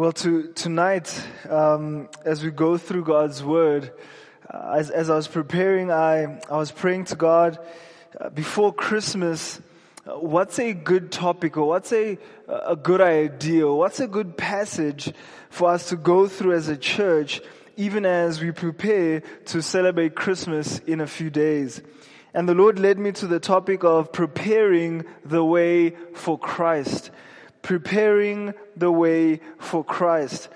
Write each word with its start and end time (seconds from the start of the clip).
Well, 0.00 0.12
to, 0.12 0.50
tonight, 0.54 1.14
um, 1.46 2.08
as 2.24 2.42
we 2.42 2.50
go 2.50 2.78
through 2.78 3.04
God's 3.04 3.44
Word, 3.44 3.92
uh, 4.48 4.76
as, 4.78 4.88
as 4.88 5.10
I 5.10 5.16
was 5.16 5.28
preparing, 5.28 5.90
I, 5.90 6.40
I 6.50 6.56
was 6.56 6.72
praying 6.72 7.04
to 7.12 7.16
God 7.16 7.58
uh, 8.18 8.30
before 8.30 8.72
Christmas, 8.72 9.60
uh, 10.06 10.12
what's 10.12 10.58
a 10.58 10.72
good 10.72 11.12
topic 11.12 11.58
or 11.58 11.68
what's 11.68 11.92
a, 11.92 12.16
a 12.48 12.76
good 12.76 13.02
idea 13.02 13.66
or 13.66 13.78
what's 13.78 14.00
a 14.00 14.06
good 14.06 14.38
passage 14.38 15.12
for 15.50 15.68
us 15.68 15.90
to 15.90 15.96
go 15.96 16.26
through 16.26 16.54
as 16.54 16.68
a 16.68 16.78
church, 16.78 17.42
even 17.76 18.06
as 18.06 18.40
we 18.40 18.52
prepare 18.52 19.20
to 19.20 19.60
celebrate 19.60 20.14
Christmas 20.14 20.78
in 20.78 21.02
a 21.02 21.06
few 21.06 21.28
days. 21.28 21.82
And 22.32 22.48
the 22.48 22.54
Lord 22.54 22.78
led 22.78 22.98
me 22.98 23.12
to 23.12 23.26
the 23.26 23.38
topic 23.38 23.84
of 23.84 24.14
preparing 24.14 25.04
the 25.26 25.44
way 25.44 25.90
for 26.14 26.38
Christ 26.38 27.10
preparing 27.62 28.54
the 28.76 28.90
way 28.90 29.40
for 29.58 29.84
Christ. 29.84 30.48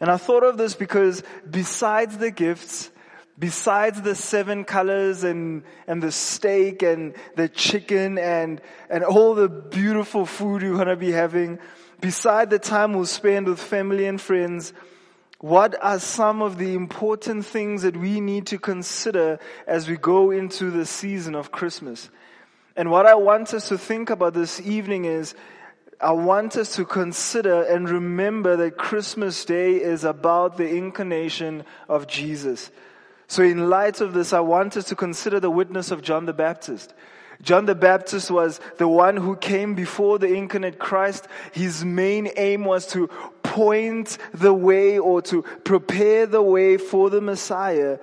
And 0.00 0.10
I 0.10 0.16
thought 0.16 0.42
of 0.42 0.56
this 0.56 0.74
because 0.74 1.22
besides 1.48 2.18
the 2.18 2.30
gifts, 2.30 2.90
besides 3.38 4.02
the 4.02 4.14
seven 4.14 4.64
colors 4.64 5.24
and, 5.24 5.62
and 5.86 6.02
the 6.02 6.12
steak 6.12 6.82
and 6.82 7.14
the 7.36 7.48
chicken 7.48 8.18
and, 8.18 8.60
and 8.90 9.04
all 9.04 9.34
the 9.34 9.48
beautiful 9.48 10.26
food 10.26 10.62
you're 10.62 10.74
going 10.74 10.88
to 10.88 10.96
be 10.96 11.12
having, 11.12 11.58
beside 12.00 12.50
the 12.50 12.58
time 12.58 12.92
we'll 12.92 13.06
spend 13.06 13.46
with 13.46 13.60
family 13.60 14.06
and 14.06 14.20
friends, 14.20 14.72
what 15.38 15.74
are 15.82 15.98
some 15.98 16.40
of 16.40 16.56
the 16.56 16.74
important 16.74 17.44
things 17.44 17.82
that 17.82 17.96
we 17.96 18.20
need 18.20 18.46
to 18.46 18.58
consider 18.58 19.40
as 19.66 19.88
we 19.88 19.96
go 19.96 20.30
into 20.30 20.70
the 20.70 20.86
season 20.86 21.34
of 21.34 21.50
Christmas? 21.50 22.10
And 22.76 22.90
what 22.90 23.06
I 23.06 23.16
want 23.16 23.52
us 23.52 23.68
to 23.68 23.76
think 23.76 24.08
about 24.10 24.34
this 24.34 24.60
evening 24.60 25.04
is 25.04 25.34
I 26.02 26.10
want 26.10 26.56
us 26.56 26.74
to 26.76 26.84
consider 26.84 27.62
and 27.62 27.88
remember 27.88 28.56
that 28.56 28.76
Christmas 28.76 29.44
Day 29.44 29.74
is 29.76 30.02
about 30.02 30.56
the 30.56 30.68
incarnation 30.68 31.64
of 31.88 32.08
Jesus. 32.08 32.72
So 33.28 33.44
in 33.44 33.70
light 33.70 34.00
of 34.00 34.12
this, 34.12 34.32
I 34.32 34.40
want 34.40 34.76
us 34.76 34.86
to 34.86 34.96
consider 34.96 35.38
the 35.38 35.50
witness 35.50 35.92
of 35.92 36.02
John 36.02 36.26
the 36.26 36.32
Baptist. 36.32 36.92
John 37.40 37.66
the 37.66 37.76
Baptist 37.76 38.30
was 38.30 38.60
the 38.78 38.88
one 38.88 39.16
who 39.16 39.36
came 39.36 39.74
before 39.74 40.18
the 40.18 40.32
incarnate 40.32 40.78
Christ. 40.78 41.28
His 41.52 41.84
main 41.84 42.28
aim 42.36 42.64
was 42.64 42.86
to 42.88 43.08
point 43.42 44.18
the 44.34 44.52
way 44.52 44.98
or 44.98 45.22
to 45.22 45.42
prepare 45.64 46.26
the 46.26 46.42
way 46.42 46.78
for 46.78 47.10
the 47.10 47.20
Messiah. 47.20 47.98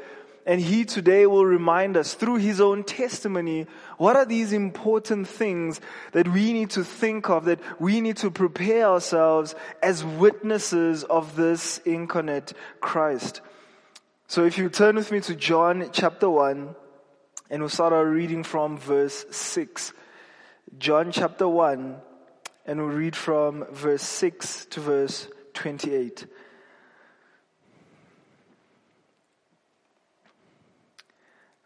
And 0.46 0.62
he 0.62 0.86
today 0.86 1.26
will 1.26 1.46
remind 1.46 1.98
us 1.98 2.14
through 2.14 2.38
his 2.38 2.60
own 2.60 2.84
testimony 2.84 3.68
what 3.98 4.16
are 4.16 4.26
these 4.26 4.54
important 4.54 5.28
things 5.28 5.80
that 6.14 6.28
we 6.28 6.54
need 6.54 6.72
to 6.72 6.84
think 6.84 7.30
of, 7.30 7.46
that 7.46 7.60
we 7.80 8.02
need 8.02 8.18
to 8.18 8.32
prepare 8.32 8.86
ourselves 8.86 9.54
as 9.84 10.04
witnesses 10.04 11.04
of 11.04 11.36
this 11.36 11.80
incarnate 11.80 12.54
Christ? 12.80 13.42
So 14.28 14.46
if 14.46 14.58
you 14.58 14.70
turn 14.70 14.96
with 14.96 15.12
me 15.12 15.20
to 15.22 15.36
John 15.36 15.90
chapter 15.92 16.30
1, 16.30 16.76
and 17.50 17.62
we'll 17.62 17.70
start 17.70 17.94
our 17.94 18.06
reading 18.06 18.44
from 18.44 18.78
verse 18.78 19.26
6. 19.32 19.92
John 20.78 21.12
chapter 21.12 21.48
1, 21.48 21.96
and 22.66 22.80
we'll 22.80 22.96
read 22.96 23.16
from 23.16 23.66
verse 23.72 24.04
6 24.04 24.68
to 24.68 24.80
verse 24.80 25.28
28. 25.56 26.28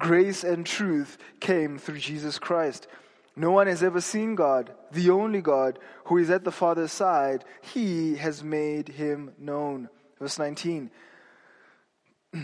grace 0.00 0.42
and 0.42 0.66
truth 0.66 1.16
came 1.38 1.78
through 1.78 1.98
Jesus 1.98 2.40
Christ. 2.40 2.88
No 3.36 3.52
one 3.52 3.68
has 3.68 3.82
ever 3.84 4.00
seen 4.00 4.34
God, 4.34 4.72
the 4.90 5.10
only 5.10 5.40
God, 5.40 5.78
who 6.06 6.18
is 6.18 6.30
at 6.30 6.42
the 6.42 6.50
Father's 6.50 6.90
side. 6.90 7.44
He 7.60 8.16
has 8.16 8.42
made 8.42 8.88
him 8.88 9.32
known. 9.38 9.88
Verse 10.18 10.38
19. 10.38 10.90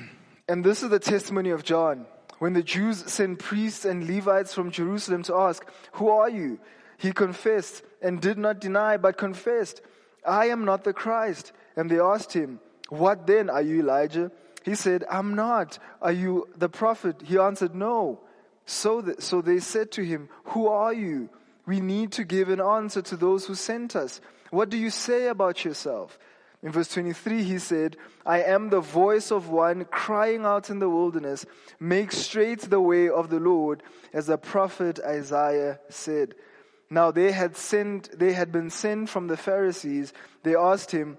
And 0.48 0.62
this 0.64 0.84
is 0.84 0.90
the 0.90 1.00
testimony 1.00 1.50
of 1.50 1.64
John. 1.64 2.06
When 2.38 2.52
the 2.52 2.62
Jews 2.62 2.98
sent 3.10 3.40
priests 3.40 3.84
and 3.84 4.08
Levites 4.08 4.54
from 4.54 4.70
Jerusalem 4.70 5.24
to 5.24 5.34
ask, 5.34 5.66
Who 5.94 6.08
are 6.08 6.30
you? 6.30 6.60
He 6.98 7.10
confessed 7.10 7.82
and 8.00 8.20
did 8.20 8.38
not 8.38 8.60
deny, 8.60 8.96
but 8.96 9.18
confessed, 9.18 9.80
I 10.24 10.46
am 10.46 10.64
not 10.64 10.84
the 10.84 10.92
Christ. 10.92 11.50
And 11.74 11.90
they 11.90 11.98
asked 11.98 12.32
him, 12.32 12.60
What 12.90 13.26
then? 13.26 13.50
Are 13.50 13.60
you 13.62 13.80
Elijah? 13.80 14.30
He 14.66 14.74
said, 14.74 15.04
I'm 15.08 15.34
not. 15.36 15.78
Are 16.02 16.10
you 16.10 16.48
the 16.56 16.68
prophet? 16.68 17.22
He 17.24 17.38
answered, 17.38 17.72
No. 17.72 18.20
So, 18.64 19.00
th- 19.00 19.20
so 19.20 19.40
they 19.40 19.60
said 19.60 19.92
to 19.92 20.02
him, 20.02 20.28
Who 20.46 20.66
are 20.66 20.92
you? 20.92 21.30
We 21.66 21.78
need 21.78 22.10
to 22.12 22.24
give 22.24 22.48
an 22.48 22.60
answer 22.60 23.00
to 23.02 23.16
those 23.16 23.46
who 23.46 23.54
sent 23.54 23.94
us. 23.94 24.20
What 24.50 24.68
do 24.68 24.76
you 24.76 24.90
say 24.90 25.28
about 25.28 25.64
yourself? 25.64 26.18
In 26.64 26.72
verse 26.72 26.88
23, 26.88 27.44
he 27.44 27.60
said, 27.60 27.96
I 28.24 28.42
am 28.42 28.70
the 28.70 28.80
voice 28.80 29.30
of 29.30 29.48
one 29.48 29.84
crying 29.84 30.44
out 30.44 30.68
in 30.68 30.80
the 30.80 30.90
wilderness, 30.90 31.46
make 31.78 32.10
straight 32.10 32.62
the 32.62 32.80
way 32.80 33.08
of 33.08 33.30
the 33.30 33.38
Lord, 33.38 33.84
as 34.12 34.26
the 34.26 34.36
prophet 34.36 34.98
Isaiah 34.98 35.78
said. 35.90 36.34
Now 36.90 37.12
they 37.12 37.30
had 37.30 37.56
sent, 37.56 38.18
they 38.18 38.32
had 38.32 38.50
been 38.50 38.70
sent 38.70 39.10
from 39.10 39.28
the 39.28 39.36
Pharisees. 39.36 40.12
They 40.42 40.56
asked 40.56 40.90
him, 40.90 41.18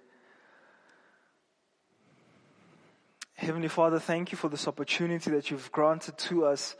Heavenly 3.41 3.69
Father, 3.69 3.97
thank 3.97 4.31
you 4.31 4.37
for 4.37 4.49
this 4.49 4.67
opportunity 4.67 5.31
that 5.31 5.49
you've 5.49 5.71
granted 5.71 6.15
to 6.29 6.45
us 6.45 6.75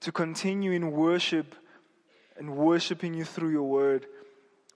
to 0.00 0.10
continue 0.10 0.72
in 0.72 0.90
worship 0.90 1.54
and 2.36 2.56
worshiping 2.56 3.14
you 3.14 3.24
through 3.24 3.50
your 3.50 3.68
word. 3.68 4.06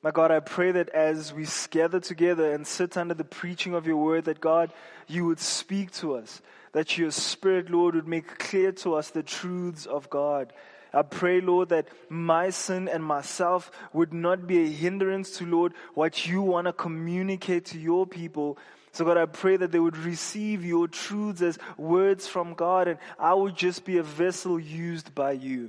My 0.04 0.12
God, 0.12 0.30
I 0.30 0.38
pray 0.38 0.70
that 0.70 0.88
as 0.90 1.34
we 1.34 1.44
gather 1.70 1.98
together 1.98 2.52
and 2.52 2.64
sit 2.64 2.96
under 2.96 3.12
the 3.12 3.24
preaching 3.24 3.74
of 3.74 3.88
your 3.88 3.96
word, 3.96 4.26
that 4.26 4.40
God, 4.40 4.72
you 5.08 5.26
would 5.26 5.40
speak 5.40 5.90
to 5.94 6.14
us, 6.14 6.40
that 6.70 6.96
your 6.96 7.10
spirit, 7.10 7.70
Lord, 7.70 7.96
would 7.96 8.06
make 8.06 8.38
clear 8.38 8.70
to 8.70 8.94
us 8.94 9.10
the 9.10 9.24
truths 9.24 9.84
of 9.84 10.08
God. 10.08 10.52
I 10.92 11.02
pray, 11.02 11.40
Lord, 11.40 11.70
that 11.70 11.88
my 12.08 12.50
sin 12.50 12.86
and 12.86 13.02
myself 13.02 13.72
would 13.92 14.14
not 14.14 14.46
be 14.46 14.62
a 14.62 14.68
hindrance 14.68 15.38
to, 15.38 15.44
Lord, 15.44 15.72
what 15.94 16.28
you 16.28 16.40
want 16.40 16.68
to 16.68 16.72
communicate 16.72 17.64
to 17.66 17.80
your 17.80 18.06
people, 18.06 18.58
So 18.96 19.04
God, 19.04 19.18
I 19.18 19.26
pray 19.26 19.58
that 19.58 19.72
they 19.72 19.78
would 19.78 19.98
receive 19.98 20.64
your 20.64 20.88
truths 20.88 21.42
as 21.42 21.58
words 21.76 22.26
from 22.26 22.54
God 22.54 22.88
and 22.88 22.98
I 23.18 23.34
would 23.34 23.54
just 23.54 23.84
be 23.84 23.98
a 23.98 24.02
vessel 24.02 24.58
used 24.58 25.14
by 25.14 25.32
you. 25.32 25.68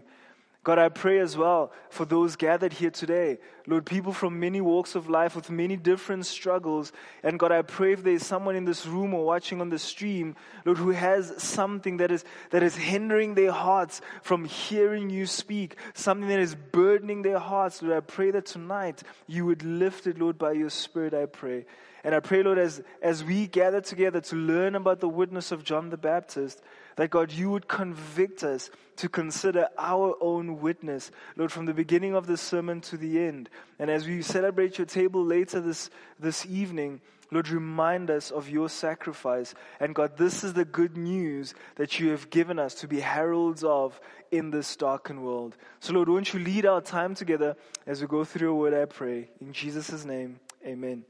God, 0.68 0.80
I 0.80 0.90
pray 0.90 1.20
as 1.20 1.38
well 1.38 1.72
for 1.90 2.04
those 2.04 2.36
gathered 2.36 2.74
here 2.74 2.90
today. 2.90 3.38
Lord, 3.68 3.86
people 3.86 4.12
from 4.12 4.38
many 4.38 4.60
walks 4.60 4.96
of 4.96 5.08
life 5.08 5.34
with 5.34 5.50
many 5.50 5.78
different 5.78 6.26
struggles. 6.26 6.92
And 7.24 7.40
God, 7.40 7.54
I 7.54 7.62
pray 7.62 7.94
if 7.94 8.04
there's 8.04 8.26
someone 8.26 8.58
in 8.58 8.66
this 8.66 8.86
room 8.86 9.14
or 9.14 9.24
watching 9.24 9.62
on 9.62 9.70
the 9.70 9.80
stream, 9.80 10.36
Lord, 10.66 10.78
who 10.78 10.90
has 10.90 11.42
something 11.42 11.96
that 11.98 12.12
is, 12.12 12.26
that 12.50 12.64
is 12.64 12.76
hindering 12.76 13.34
their 13.34 13.54
hearts 13.54 14.02
from 14.22 14.44
hearing 14.44 15.10
you 15.10 15.26
speak, 15.26 15.78
something 15.94 16.28
that 16.28 16.42
is 16.42 16.54
burdening 16.54 17.22
their 17.22 17.40
hearts, 17.40 17.82
Lord, 17.82 17.96
I 17.96 18.02
pray 18.02 18.32
that 18.32 18.46
tonight 18.46 19.04
you 19.26 19.46
would 19.46 19.64
lift 19.64 20.06
it, 20.06 20.20
Lord, 20.20 20.38
by 20.38 20.52
your 20.52 20.70
Spirit, 20.70 21.14
I 21.14 21.28
pray. 21.28 21.66
And 22.04 22.14
I 22.14 22.20
pray, 22.20 22.44
Lord, 22.44 22.58
as, 22.58 22.82
as 23.02 23.24
we 23.24 23.48
gather 23.48 23.80
together 23.80 24.20
to 24.20 24.36
learn 24.36 24.76
about 24.76 25.00
the 25.00 25.08
witness 25.08 25.54
of 25.54 25.64
John 25.64 25.92
the 25.92 25.98
Baptist, 25.98 26.62
that 26.98 27.10
God, 27.10 27.32
you 27.32 27.50
would 27.52 27.68
convict 27.68 28.44
us 28.44 28.70
to 28.98 29.08
consider 29.08 29.70
our 29.78 30.16
own 30.20 30.60
witness, 30.60 31.12
Lord, 31.36 31.52
from 31.52 31.66
the 31.66 31.74
beginning 31.74 32.16
of 32.16 32.28
the 32.28 32.38
sermon 32.38 32.82
to 32.82 32.98
the 32.98 33.20
end. 33.20 33.50
And 33.80 33.90
as 33.90 34.08
we 34.08 34.22
celebrate 34.22 34.78
your 34.78 34.88
table 34.88 35.24
later 35.24 35.62
this, 35.62 35.90
this 36.20 36.46
evening, 36.46 37.00
Lord, 37.32 37.50
remind 37.50 38.10
us 38.10 38.32
of 38.32 38.50
your 38.50 38.70
sacrifice. 38.70 39.54
And 39.80 39.94
God, 39.94 40.18
this 40.18 40.44
is 40.44 40.54
the 40.54 40.66
good 40.66 40.98
news 40.98 41.54
that 41.76 42.00
you 42.00 42.10
have 42.10 42.30
given 42.30 42.58
us 42.58 42.74
to 42.76 42.88
be 42.88 43.00
heralds 43.00 43.64
of 43.64 44.00
in 44.32 44.50
this 44.50 44.76
darkened 44.76 45.24
world. 45.24 45.56
So, 45.80 45.94
Lord, 45.94 46.10
won't 46.10 46.34
you 46.34 46.40
lead 46.40 46.66
our 46.66 46.82
time 46.82 47.16
together 47.16 47.56
as 47.86 48.02
we 48.02 48.08
go 48.08 48.24
through 48.24 48.48
your 48.48 48.56
word, 48.56 48.74
I 48.74 48.86
pray. 48.86 49.30
In 49.40 49.54
Jesus' 49.54 50.04
name, 50.06 50.40
amen. 50.66 51.06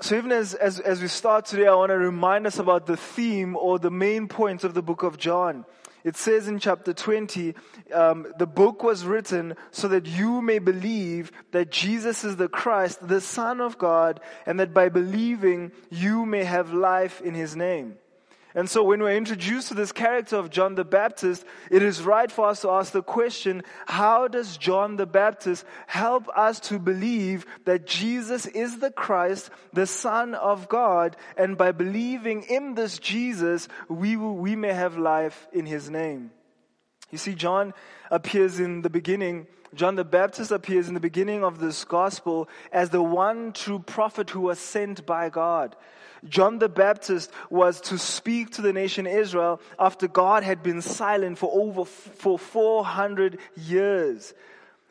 So 0.00 0.16
even 0.16 0.30
as, 0.30 0.54
as, 0.54 0.78
as 0.78 1.02
we 1.02 1.08
start 1.08 1.46
today, 1.46 1.66
I 1.66 1.74
want 1.74 1.90
to 1.90 1.98
remind 1.98 2.46
us 2.46 2.60
about 2.60 2.86
the 2.86 2.96
theme 2.96 3.56
or 3.56 3.80
the 3.80 3.90
main 3.90 4.28
points 4.28 4.62
of 4.62 4.74
the 4.74 4.82
book 4.82 5.02
of 5.02 5.18
John. 5.18 5.64
It 6.04 6.16
says 6.16 6.46
in 6.46 6.60
chapter 6.60 6.94
20, 6.94 7.54
um, 7.92 8.32
the 8.38 8.46
book 8.46 8.84
was 8.84 9.04
written 9.04 9.56
so 9.72 9.88
that 9.88 10.06
you 10.06 10.40
may 10.40 10.60
believe 10.60 11.32
that 11.50 11.72
Jesus 11.72 12.22
is 12.22 12.36
the 12.36 12.48
Christ, 12.48 13.06
the 13.06 13.20
Son 13.20 13.60
of 13.60 13.76
God, 13.76 14.20
and 14.46 14.60
that 14.60 14.72
by 14.72 14.88
believing 14.88 15.72
you 15.90 16.24
may 16.24 16.44
have 16.44 16.72
life 16.72 17.20
in 17.20 17.34
his 17.34 17.56
name. 17.56 17.96
And 18.58 18.68
so 18.68 18.82
when 18.82 19.00
we're 19.00 19.14
introduced 19.14 19.68
to 19.68 19.74
this 19.74 19.92
character 19.92 20.34
of 20.34 20.50
John 20.50 20.74
the 20.74 20.84
Baptist, 20.84 21.44
it 21.70 21.80
is 21.80 22.02
right 22.02 22.28
for 22.28 22.48
us 22.48 22.62
to 22.62 22.70
ask 22.70 22.90
the 22.90 23.04
question, 23.04 23.62
how 23.86 24.26
does 24.26 24.56
John 24.56 24.96
the 24.96 25.06
Baptist 25.06 25.64
help 25.86 26.28
us 26.36 26.58
to 26.62 26.80
believe 26.80 27.46
that 27.66 27.86
Jesus 27.86 28.46
is 28.46 28.80
the 28.80 28.90
Christ, 28.90 29.50
the 29.74 29.86
Son 29.86 30.34
of 30.34 30.68
God, 30.68 31.16
and 31.36 31.56
by 31.56 31.70
believing 31.70 32.42
in 32.50 32.74
this 32.74 32.98
Jesus, 32.98 33.68
we, 33.88 34.16
will, 34.16 34.34
we 34.34 34.56
may 34.56 34.72
have 34.72 34.98
life 34.98 35.46
in 35.52 35.64
His 35.64 35.88
name? 35.88 36.32
You 37.10 37.18
see, 37.18 37.34
John 37.34 37.74
appears 38.10 38.60
in 38.60 38.82
the 38.82 38.90
beginning 38.90 39.46
John 39.74 39.96
the 39.96 40.04
Baptist 40.04 40.50
appears 40.50 40.88
in 40.88 40.94
the 40.94 41.00
beginning 41.00 41.44
of 41.44 41.58
this 41.58 41.84
gospel 41.84 42.48
as 42.72 42.90
the 42.90 43.02
one 43.02 43.52
true 43.52 43.78
prophet 43.78 44.30
who 44.30 44.40
was 44.40 44.58
sent 44.58 45.04
by 45.04 45.28
God. 45.28 45.76
John 46.24 46.58
the 46.58 46.68
Baptist 46.68 47.30
was 47.50 47.80
to 47.82 47.98
speak 47.98 48.50
to 48.52 48.62
the 48.62 48.72
nation 48.72 49.06
Israel 49.06 49.60
after 49.78 50.08
God 50.08 50.42
had 50.42 50.62
been 50.62 50.82
silent 50.82 51.38
for 51.38 51.50
over 51.52 51.84
for 51.84 52.38
400 52.38 53.38
years. 53.56 54.34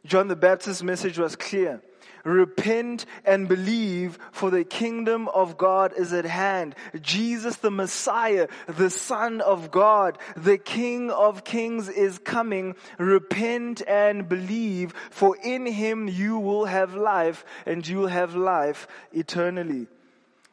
John 0.06 0.28
the 0.28 0.36
Baptist's 0.36 0.84
message 0.84 1.18
was 1.18 1.36
clear. 1.36 1.81
Repent 2.28 3.06
and 3.24 3.48
believe 3.48 4.20
for 4.34 4.52
the 4.52 4.66
kingdom 4.66 5.30
of 5.30 5.58
God 5.58 5.94
is 5.96 6.12
at 6.12 6.26
hand. 6.26 6.76
Jesus 7.02 7.56
the 7.56 7.72
Messiah, 7.72 8.50
the 8.68 8.90
Son 8.90 9.40
of 9.40 9.72
God, 9.72 10.18
the 10.36 10.58
King 10.58 11.10
of 11.10 11.46
Kings 11.46 11.88
is 11.88 12.20
coming. 12.20 12.76
Repent 12.98 13.82
and 13.88 14.28
believe 14.28 14.94
for 15.10 15.38
in 15.42 15.66
him 15.66 16.10
you 16.10 16.38
will 16.38 16.66
have 16.66 16.96
life 16.96 17.46
and 17.66 17.88
you 17.88 18.00
will 18.00 18.08
have 18.08 18.36
life 18.36 18.90
eternally. 19.14 19.88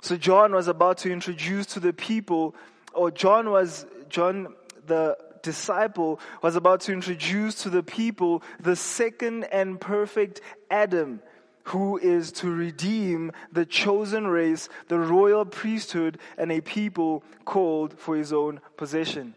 So 0.00 0.16
John 0.16 0.52
was 0.52 0.68
about 0.68 0.98
to 0.98 1.10
introduce 1.10 1.66
to 1.74 1.80
the 1.80 1.92
people, 1.92 2.54
or 2.92 3.10
John 3.10 3.50
was, 3.50 3.84
John 4.08 4.54
the 4.86 5.18
disciple 5.42 6.20
was 6.40 6.54
about 6.54 6.82
to 6.82 6.92
introduce 6.92 7.64
to 7.64 7.68
the 7.68 7.82
people 7.82 8.44
the 8.60 8.76
second 8.76 9.42
and 9.44 9.80
perfect 9.80 10.40
Adam 10.70 11.20
who 11.64 11.98
is 11.98 12.30
to 12.32 12.50
redeem 12.50 13.32
the 13.52 13.64
chosen 13.64 14.26
race, 14.26 14.68
the 14.88 14.98
royal 14.98 15.44
priesthood, 15.44 16.18
and 16.36 16.52
a 16.52 16.60
people 16.60 17.24
called 17.44 17.98
for 17.98 18.16
his 18.16 18.32
own 18.32 18.60
possession. 18.76 19.34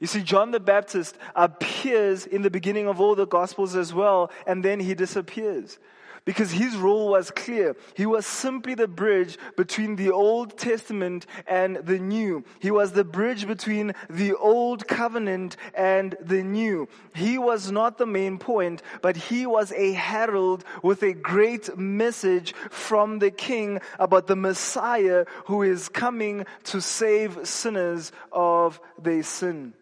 You 0.00 0.06
see, 0.06 0.22
John 0.22 0.50
the 0.50 0.60
Baptist 0.60 1.16
appears 1.36 2.26
in 2.26 2.42
the 2.42 2.50
beginning 2.50 2.88
of 2.88 3.00
all 3.00 3.14
the 3.14 3.26
Gospels 3.26 3.76
as 3.76 3.92
well, 3.92 4.30
and 4.46 4.64
then 4.64 4.80
he 4.80 4.94
disappears 4.94 5.78
because 6.24 6.50
his 6.50 6.76
role 6.76 7.10
was 7.10 7.30
clear. 7.30 7.76
He 7.94 8.06
was 8.06 8.26
simply 8.26 8.74
the 8.74 8.88
bridge 8.88 9.38
between 9.56 9.96
the 9.96 10.10
Old 10.10 10.58
Testament 10.58 11.26
and 11.46 11.76
the 11.76 11.98
New. 11.98 12.44
He 12.60 12.70
was 12.70 12.92
the 12.92 13.04
bridge 13.04 13.46
between 13.46 13.94
the 14.08 14.34
Old 14.34 14.86
Covenant 14.86 15.56
and 15.74 16.16
the 16.20 16.42
New. 16.42 16.88
He 17.14 17.38
was 17.38 17.70
not 17.70 17.98
the 17.98 18.06
main 18.06 18.38
point, 18.38 18.82
but 19.02 19.16
he 19.16 19.46
was 19.46 19.72
a 19.72 19.92
herald 19.92 20.64
with 20.82 21.02
a 21.02 21.12
great 21.12 21.76
message 21.76 22.54
from 22.70 23.18
the 23.18 23.30
King 23.30 23.80
about 23.98 24.26
the 24.26 24.36
Messiah 24.36 25.24
who 25.46 25.62
is 25.62 25.88
coming 25.88 26.46
to 26.64 26.80
save 26.80 27.46
sinners 27.46 28.12
of 28.32 28.80
their 29.00 29.22
sin. 29.22 29.74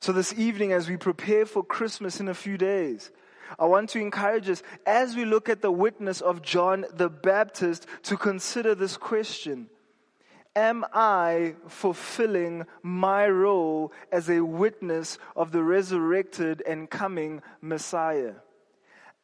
So 0.00 0.12
this 0.12 0.34
evening, 0.34 0.72
as 0.72 0.88
we 0.88 0.98
prepare 0.98 1.46
for 1.46 1.64
Christmas 1.64 2.20
in 2.20 2.28
a 2.28 2.34
few 2.34 2.58
days, 2.58 3.10
I 3.58 3.66
want 3.66 3.90
to 3.90 4.00
encourage 4.00 4.48
us 4.48 4.62
as 4.86 5.16
we 5.16 5.24
look 5.24 5.48
at 5.48 5.62
the 5.62 5.72
witness 5.72 6.20
of 6.20 6.42
John 6.42 6.84
the 6.92 7.08
Baptist 7.08 7.86
to 8.04 8.16
consider 8.16 8.74
this 8.74 8.96
question. 8.96 9.68
Am 10.56 10.84
I 10.92 11.56
fulfilling 11.66 12.64
my 12.82 13.26
role 13.26 13.92
as 14.12 14.30
a 14.30 14.40
witness 14.40 15.18
of 15.34 15.50
the 15.50 15.62
resurrected 15.64 16.62
and 16.66 16.88
coming 16.88 17.42
Messiah? 17.60 18.34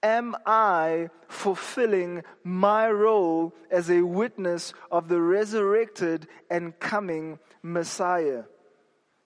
Am 0.02 0.34
I 0.46 1.10
fulfilling 1.28 2.24
my 2.42 2.90
role 2.90 3.54
as 3.70 3.90
a 3.90 4.02
witness 4.02 4.72
of 4.90 5.08
the 5.08 5.20
resurrected 5.20 6.26
and 6.50 6.78
coming 6.80 7.38
Messiah? 7.62 8.44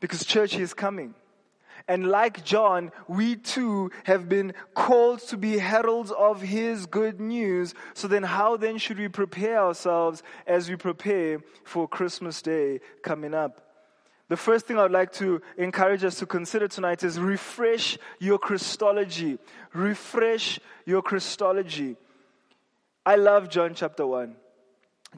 Because 0.01 0.27
church 0.27 0.57
is 0.57 0.75
coming. 0.75 1.15
And 1.87 2.07
like 2.07 2.45
John, 2.45 2.93
we 3.09 3.37
too 3.37 3.91
have 4.05 4.29
been 4.29 4.55
called 4.75 5.21
to 5.29 5.37
be 5.37 5.59
heralds 5.59 6.11
of 6.13 6.41
his 6.41 6.87
good 6.87 7.21
news. 7.21 7.75
So 7.93 8.09
then 8.09 8.23
how 8.23 8.57
then 8.57 8.79
should 8.79 8.99
we 8.99 9.09
prepare 9.09 9.59
ourselves 9.59 10.23
as 10.47 10.69
we 10.71 10.77
prepare 10.77 11.41
for 11.65 11.87
Christmas 11.87 12.41
Day 12.41 12.81
coming 13.03 13.35
up? 13.35 13.61
The 14.29 14.37
first 14.39 14.67
thing 14.67 14.79
I'd 14.79 14.91
like 14.91 15.13
to 15.15 15.43
encourage 15.59 16.03
us 16.03 16.19
to 16.21 16.27
consider 16.27 16.67
tonight 16.67 17.05
is 17.05 17.21
refresh 17.21 17.99
your 18.19 18.39
Christology. 18.39 19.39
Refresh 19.75 20.59
your 20.87 21.03
Christology. 21.03 21.97
I 23.05 23.17
love 23.17 23.51
John 23.51 23.75
chapter 23.75 24.07
1. 24.07 24.35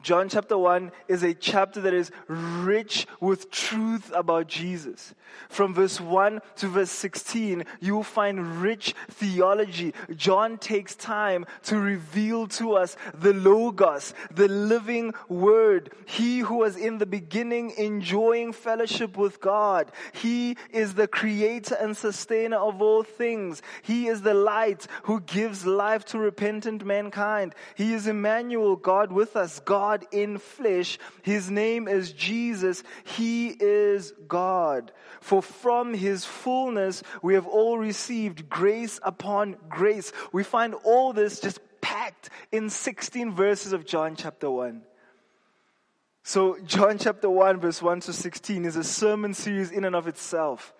John 0.01 0.29
chapter 0.29 0.57
1 0.57 0.91
is 1.07 1.23
a 1.23 1.33
chapter 1.33 1.81
that 1.81 1.93
is 1.93 2.11
rich 2.27 3.07
with 3.19 3.49
truth 3.49 4.11
about 4.13 4.47
Jesus. 4.47 5.15
From 5.49 5.73
verse 5.73 5.99
1 5.99 6.41
to 6.57 6.67
verse 6.67 6.91
16, 6.91 7.65
you 7.79 7.95
will 7.95 8.03
find 8.03 8.61
rich 8.61 8.93
theology. 9.09 9.93
John 10.15 10.57
takes 10.57 10.95
time 10.95 11.45
to 11.63 11.79
reveal 11.79 12.47
to 12.47 12.73
us 12.73 12.95
the 13.13 13.33
Logos, 13.33 14.13
the 14.31 14.47
living 14.47 15.13
Word. 15.29 15.93
He 16.05 16.39
who 16.39 16.57
was 16.57 16.75
in 16.75 16.97
the 16.97 17.05
beginning 17.05 17.71
enjoying 17.77 18.53
fellowship 18.53 19.17
with 19.17 19.41
God. 19.41 19.91
He 20.13 20.57
is 20.71 20.93
the 20.93 21.07
creator 21.07 21.75
and 21.75 21.95
sustainer 21.95 22.57
of 22.57 22.81
all 22.81 23.03
things. 23.03 23.61
He 23.81 24.07
is 24.07 24.21
the 24.21 24.33
light 24.33 24.87
who 25.03 25.21
gives 25.21 25.65
life 25.65 26.05
to 26.05 26.19
repentant 26.19 26.85
mankind. 26.85 27.55
He 27.75 27.93
is 27.93 28.07
Emmanuel, 28.07 28.75
God 28.75 29.11
with 29.11 29.35
us, 29.35 29.59
God 29.59 29.86
in 30.11 30.37
flesh. 30.37 30.97
His 31.21 31.49
name 31.49 31.87
is 31.87 32.11
Jesus. 32.11 32.83
He 33.03 33.47
is 33.47 34.13
God. 34.27 34.91
For 35.21 35.41
from 35.41 35.93
his 35.93 36.25
fullness 36.25 37.03
we 37.21 37.33
have 37.33 37.47
all 37.47 37.77
received 37.77 38.49
grace 38.49 38.99
upon 39.03 39.57
grace. 39.69 40.11
We 40.31 40.43
find 40.43 40.73
all 40.83 41.13
this 41.13 41.39
just 41.39 41.59
packed 41.81 42.29
in 42.51 42.69
16 42.69 43.33
verses 43.33 43.73
of 43.73 43.85
John 43.85 44.15
chapter 44.15 44.49
1. 44.49 44.81
So 46.23 46.57
John 46.65 46.97
chapter 46.97 47.29
1 47.29 47.59
verse 47.59 47.81
1 47.81 48.01
to 48.01 48.13
16 48.13 48.65
is 48.65 48.75
a 48.75 48.83
sermon 48.83 49.33
series 49.33 49.71
in 49.71 49.85
and 49.85 49.95
of 49.95 50.07
itself. 50.07 50.73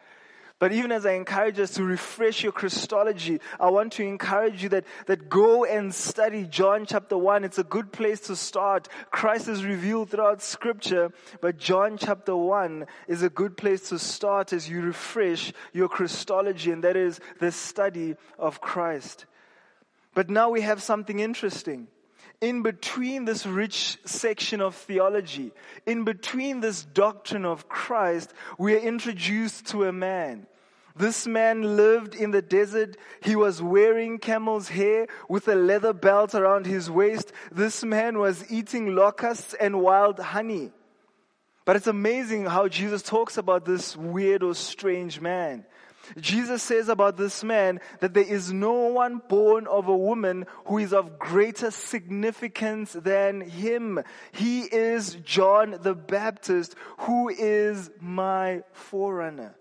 But 0.60 0.72
even 0.72 0.92
as 0.92 1.06
I 1.06 1.12
encourage 1.12 1.60
us 1.60 1.76
to 1.76 1.84
refresh 1.84 2.42
your 2.42 2.52
Christology, 2.52 3.40
I 3.60 3.70
want 3.70 3.94
to 3.94 4.04
encourage 4.04 4.64
you 4.64 4.70
that, 4.70 4.86
that 5.06 5.30
go 5.30 5.66
and 5.66 5.94
study 5.94 6.46
John 6.46 6.88
chapter 6.88 7.16
1. 7.16 7.44
It's 7.44 7.60
a 7.60 7.64
good 7.64 7.92
place 7.92 8.22
to 8.22 8.36
start. 8.36 8.88
Christ 9.12 9.48
is 9.50 9.64
revealed 9.64 10.10
throughout 10.10 10.42
scripture, 10.42 11.12
but 11.42 11.58
John 11.58 11.98
chapter 11.98 12.36
1 12.36 12.88
is 13.08 13.22
a 13.22 13.30
good 13.30 13.56
place 13.56 13.90
to 13.90 14.00
start 14.00 14.52
as 14.52 14.68
you 14.68 14.82
refresh 14.82 15.54
your 15.74 15.90
Christology, 15.90 16.72
and 16.72 16.84
that 16.84 16.98
is 16.98 17.20
the 17.40 17.52
study 17.52 18.16
of 18.40 18.60
Christ. 18.60 19.28
But 20.16 20.32
now 20.32 20.50
we 20.50 20.62
have 20.62 20.82
something 20.82 21.20
interesting 21.20 21.88
in 22.40 22.62
between 22.62 23.26
this 23.26 23.46
rich 23.46 23.98
section 24.06 24.62
of 24.62 24.76
theology, 24.76 25.52
in 25.86 26.04
between 26.04 26.60
this 26.60 26.84
doctrine 26.84 27.46
of 27.46 27.68
Christ, 27.68 28.34
we 28.58 28.76
are 28.76 28.80
introduced 28.80 29.68
to 29.68 29.86
a 29.86 29.92
man. 29.92 30.46
This 30.96 31.28
man 31.28 31.76
lived 31.76 32.16
in 32.16 32.32
the 32.32 32.42
desert. 32.42 32.98
He 33.22 33.36
was 33.36 33.62
wearing 33.62 34.18
camel's 34.18 34.70
hair 34.70 35.08
with 35.30 35.48
a 35.48 35.56
leather 35.56 35.94
belt 35.94 36.34
around 36.34 36.66
his 36.66 36.90
waist. 36.90 37.32
This 37.52 37.84
man 37.84 38.18
was 38.18 38.52
eating 38.52 38.96
locusts 38.96 39.54
and 39.60 39.82
wild 39.82 40.20
honey. 40.20 40.72
But 41.66 41.76
it's 41.76 41.88
amazing 41.88 42.46
how 42.46 42.68
Jesus 42.68 43.04
talks 43.04 43.38
about 43.38 43.66
this 43.66 43.96
weird 43.96 44.42
or 44.42 44.56
strange 44.56 45.22
man. 45.22 45.66
Jesus 46.20 46.64
says 46.64 46.90
about 46.90 47.18
this 47.18 47.44
man 47.44 47.80
that 48.00 48.14
there 48.14 48.24
is 48.24 48.52
no 48.52 48.74
one 48.88 49.22
born 49.28 49.68
of 49.68 49.88
a 49.88 49.98
woman 49.98 50.46
who 50.66 50.78
is 50.78 50.94
of 50.94 51.20
greater 51.20 51.72
significance 51.72 52.94
than 52.94 53.42
him. 53.42 54.04
He 54.32 54.62
is 54.62 55.16
John 55.16 55.78
the 55.82 55.96
Baptist 55.96 56.76
who 57.00 57.30
is 57.30 57.90
my 58.00 58.64
forerunner. 58.72 59.56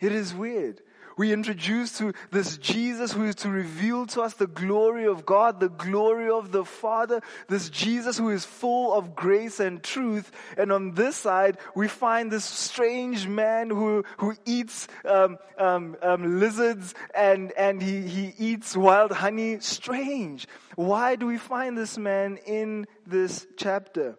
It 0.00 0.12
is 0.12 0.34
weird 0.34 0.82
we 1.16 1.32
introduced 1.32 1.96
to 1.98 2.12
this 2.30 2.58
Jesus 2.58 3.12
who 3.12 3.24
is 3.24 3.36
to 3.36 3.48
reveal 3.48 4.06
to 4.08 4.20
us 4.20 4.34
the 4.34 4.46
glory 4.46 5.06
of 5.06 5.24
God, 5.24 5.60
the 5.60 5.70
glory 5.70 6.28
of 6.30 6.52
the 6.52 6.64
Father, 6.64 7.22
this 7.48 7.70
Jesus 7.70 8.18
who 8.18 8.28
is 8.30 8.44
full 8.44 8.92
of 8.92 9.16
grace 9.16 9.58
and 9.58 9.82
truth. 9.82 10.30
And 10.58 10.70
on 10.70 10.92
this 10.92 11.16
side, 11.16 11.56
we 11.74 11.88
find 11.88 12.30
this 12.30 12.44
strange 12.44 13.26
man 13.26 13.70
who, 13.70 14.04
who 14.18 14.34
eats 14.44 14.88
um, 15.06 15.38
um, 15.58 15.96
um, 16.02 16.38
lizards 16.38 16.94
and, 17.14 17.50
and 17.52 17.80
he, 17.80 18.02
he 18.02 18.34
eats 18.38 18.76
wild 18.76 19.12
honey. 19.12 19.60
Strange. 19.60 20.46
Why 20.74 21.16
do 21.16 21.26
we 21.26 21.38
find 21.38 21.78
this 21.78 21.96
man 21.96 22.38
in 22.46 22.86
this 23.06 23.46
chapter? 23.56 24.18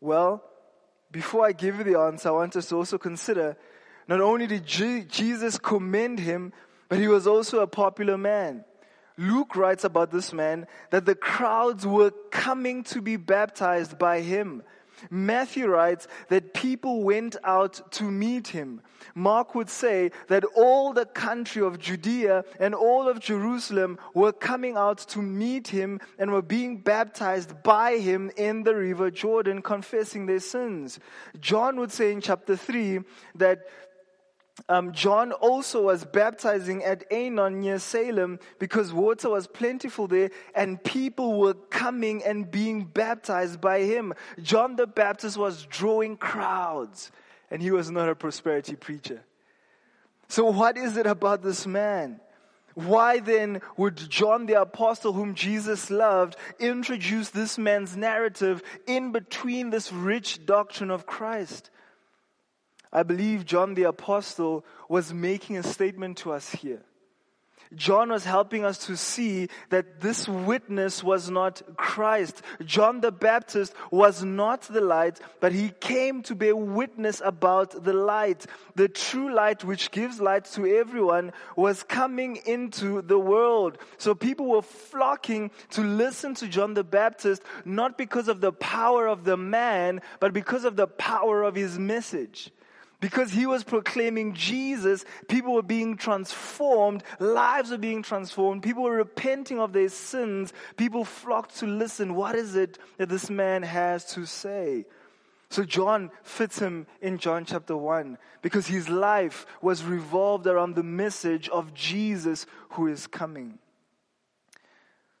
Well, 0.00 0.42
before 1.12 1.46
I 1.46 1.52
give 1.52 1.78
you 1.78 1.84
the 1.84 2.00
answer, 2.00 2.30
I 2.30 2.32
want 2.32 2.56
us 2.56 2.68
to 2.70 2.76
also 2.76 2.98
consider 2.98 3.56
not 4.08 4.20
only 4.20 4.46
did 4.46 4.66
Jesus 4.66 5.58
commend 5.58 6.18
him, 6.18 6.52
but 6.88 6.98
he 6.98 7.08
was 7.08 7.26
also 7.26 7.60
a 7.60 7.66
popular 7.66 8.18
man. 8.18 8.64
Luke 9.16 9.54
writes 9.54 9.84
about 9.84 10.10
this 10.10 10.32
man 10.32 10.66
that 10.90 11.06
the 11.06 11.14
crowds 11.14 11.86
were 11.86 12.10
coming 12.30 12.82
to 12.84 13.00
be 13.00 13.16
baptized 13.16 13.98
by 13.98 14.20
him. 14.20 14.62
Matthew 15.10 15.66
writes 15.66 16.08
that 16.28 16.54
people 16.54 17.02
went 17.02 17.36
out 17.44 17.92
to 17.92 18.04
meet 18.04 18.48
him. 18.48 18.80
Mark 19.14 19.54
would 19.54 19.68
say 19.68 20.10
that 20.28 20.44
all 20.56 20.92
the 20.92 21.04
country 21.04 21.62
of 21.62 21.78
Judea 21.78 22.44
and 22.58 22.74
all 22.74 23.08
of 23.08 23.20
Jerusalem 23.20 23.98
were 24.14 24.32
coming 24.32 24.76
out 24.76 24.98
to 25.08 25.20
meet 25.20 25.68
him 25.68 26.00
and 26.18 26.30
were 26.30 26.42
being 26.42 26.78
baptized 26.78 27.62
by 27.62 27.98
him 27.98 28.30
in 28.36 28.62
the 28.62 28.74
river 28.74 29.10
Jordan, 29.10 29.62
confessing 29.62 30.26
their 30.26 30.40
sins. 30.40 30.98
John 31.40 31.78
would 31.78 31.92
say 31.92 32.12
in 32.12 32.20
chapter 32.20 32.56
3 32.56 33.00
that 33.36 33.66
um, 34.68 34.92
John 34.92 35.32
also 35.32 35.82
was 35.82 36.04
baptizing 36.04 36.84
at 36.84 37.08
Aenon 37.10 37.60
near 37.60 37.78
Salem 37.78 38.38
because 38.58 38.92
water 38.92 39.28
was 39.28 39.46
plentiful 39.46 40.06
there 40.06 40.30
and 40.54 40.82
people 40.82 41.38
were 41.38 41.54
coming 41.54 42.22
and 42.24 42.50
being 42.50 42.84
baptized 42.84 43.60
by 43.60 43.80
him. 43.80 44.14
John 44.42 44.76
the 44.76 44.86
Baptist 44.86 45.36
was 45.36 45.66
drawing 45.66 46.16
crowds 46.16 47.10
and 47.50 47.60
he 47.60 47.72
was 47.72 47.90
not 47.90 48.08
a 48.08 48.14
prosperity 48.14 48.76
preacher. 48.76 49.24
So 50.28 50.46
what 50.46 50.76
is 50.76 50.96
it 50.96 51.06
about 51.06 51.42
this 51.42 51.66
man? 51.66 52.20
Why 52.74 53.20
then 53.20 53.60
would 53.76 53.96
John 53.96 54.46
the 54.46 54.60
Apostle, 54.60 55.12
whom 55.12 55.34
Jesus 55.34 55.90
loved, 55.90 56.36
introduce 56.58 57.30
this 57.30 57.56
man's 57.56 57.96
narrative 57.96 58.62
in 58.86 59.12
between 59.12 59.70
this 59.70 59.92
rich 59.92 60.44
doctrine 60.46 60.90
of 60.90 61.06
Christ? 61.06 61.70
I 62.94 63.02
believe 63.02 63.44
John 63.44 63.74
the 63.74 63.82
Apostle 63.82 64.64
was 64.88 65.12
making 65.12 65.56
a 65.56 65.64
statement 65.64 66.18
to 66.18 66.32
us 66.32 66.48
here. 66.50 66.84
John 67.74 68.10
was 68.10 68.24
helping 68.24 68.64
us 68.64 68.86
to 68.86 68.96
see 68.96 69.48
that 69.70 70.00
this 70.00 70.28
witness 70.28 71.02
was 71.02 71.28
not 71.28 71.62
Christ. 71.76 72.42
John 72.64 73.00
the 73.00 73.10
Baptist 73.10 73.74
was 73.90 74.22
not 74.22 74.62
the 74.62 74.80
light, 74.80 75.18
but 75.40 75.52
he 75.52 75.70
came 75.80 76.22
to 76.24 76.36
bear 76.36 76.54
witness 76.54 77.20
about 77.24 77.84
the 77.84 77.92
light. 77.92 78.46
The 78.76 78.88
true 78.88 79.34
light 79.34 79.64
which 79.64 79.90
gives 79.90 80.20
light 80.20 80.44
to 80.52 80.66
everyone 80.66 81.32
was 81.56 81.82
coming 81.82 82.36
into 82.46 83.02
the 83.02 83.18
world. 83.18 83.78
So 83.98 84.14
people 84.14 84.46
were 84.46 84.62
flocking 84.62 85.50
to 85.70 85.82
listen 85.82 86.34
to 86.36 86.48
John 86.48 86.74
the 86.74 86.84
Baptist, 86.84 87.42
not 87.64 87.98
because 87.98 88.28
of 88.28 88.40
the 88.40 88.52
power 88.52 89.08
of 89.08 89.24
the 89.24 89.36
man, 89.36 90.00
but 90.20 90.32
because 90.32 90.64
of 90.64 90.76
the 90.76 90.86
power 90.86 91.42
of 91.42 91.54
his 91.56 91.76
message. 91.78 92.52
Because 93.00 93.32
he 93.32 93.46
was 93.46 93.64
proclaiming 93.64 94.34
Jesus, 94.34 95.04
people 95.28 95.52
were 95.52 95.62
being 95.62 95.96
transformed, 95.96 97.02
lives 97.18 97.70
were 97.70 97.78
being 97.78 98.02
transformed, 98.02 98.62
people 98.62 98.82
were 98.82 98.96
repenting 98.96 99.60
of 99.60 99.72
their 99.72 99.88
sins, 99.88 100.52
people 100.76 101.04
flocked 101.04 101.56
to 101.58 101.66
listen. 101.66 102.14
What 102.14 102.34
is 102.34 102.56
it 102.56 102.78
that 102.96 103.08
this 103.08 103.28
man 103.28 103.62
has 103.62 104.06
to 104.14 104.24
say? 104.24 104.86
So 105.50 105.64
John 105.64 106.10
fits 106.22 106.58
him 106.58 106.86
in 107.00 107.18
John 107.18 107.44
chapter 107.44 107.76
1 107.76 108.18
because 108.42 108.66
his 108.66 108.88
life 108.88 109.46
was 109.62 109.84
revolved 109.84 110.46
around 110.46 110.74
the 110.74 110.82
message 110.82 111.48
of 111.48 111.74
Jesus 111.74 112.46
who 112.70 112.88
is 112.88 113.06
coming. 113.06 113.58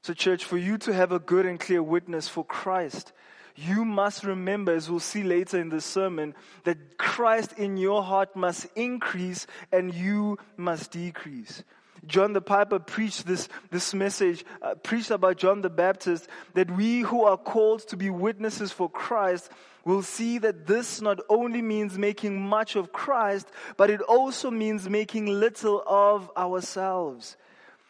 So, 0.02 0.12
church, 0.12 0.44
for 0.44 0.58
you 0.58 0.76
to 0.78 0.92
have 0.92 1.12
a 1.12 1.18
good 1.18 1.46
and 1.46 1.58
clear 1.58 1.82
witness 1.82 2.28
for 2.28 2.44
Christ, 2.44 3.12
you 3.56 3.84
must 3.84 4.24
remember, 4.24 4.74
as 4.74 4.90
we'll 4.90 5.00
see 5.00 5.22
later 5.22 5.60
in 5.60 5.68
the 5.68 5.80
sermon, 5.80 6.34
that 6.64 6.98
Christ 6.98 7.52
in 7.56 7.76
your 7.76 8.02
heart 8.02 8.34
must 8.34 8.66
increase 8.74 9.46
and 9.70 9.94
you 9.94 10.38
must 10.56 10.90
decrease. 10.90 11.62
John 12.06 12.32
the 12.32 12.42
Piper 12.42 12.78
preached 12.78 13.26
this, 13.26 13.48
this 13.70 13.94
message, 13.94 14.44
uh, 14.60 14.74
preached 14.74 15.10
about 15.10 15.38
John 15.38 15.62
the 15.62 15.70
Baptist, 15.70 16.28
that 16.54 16.70
we 16.70 17.00
who 17.00 17.24
are 17.24 17.36
called 17.36 17.88
to 17.88 17.96
be 17.96 18.10
witnesses 18.10 18.72
for 18.72 18.90
Christ 18.90 19.50
will 19.84 20.02
see 20.02 20.38
that 20.38 20.66
this 20.66 21.00
not 21.00 21.20
only 21.28 21.62
means 21.62 21.98
making 21.98 22.40
much 22.40 22.76
of 22.76 22.92
Christ, 22.92 23.48
but 23.76 23.90
it 23.90 24.00
also 24.00 24.50
means 24.50 24.88
making 24.88 25.26
little 25.26 25.82
of 25.86 26.30
ourselves. 26.36 27.36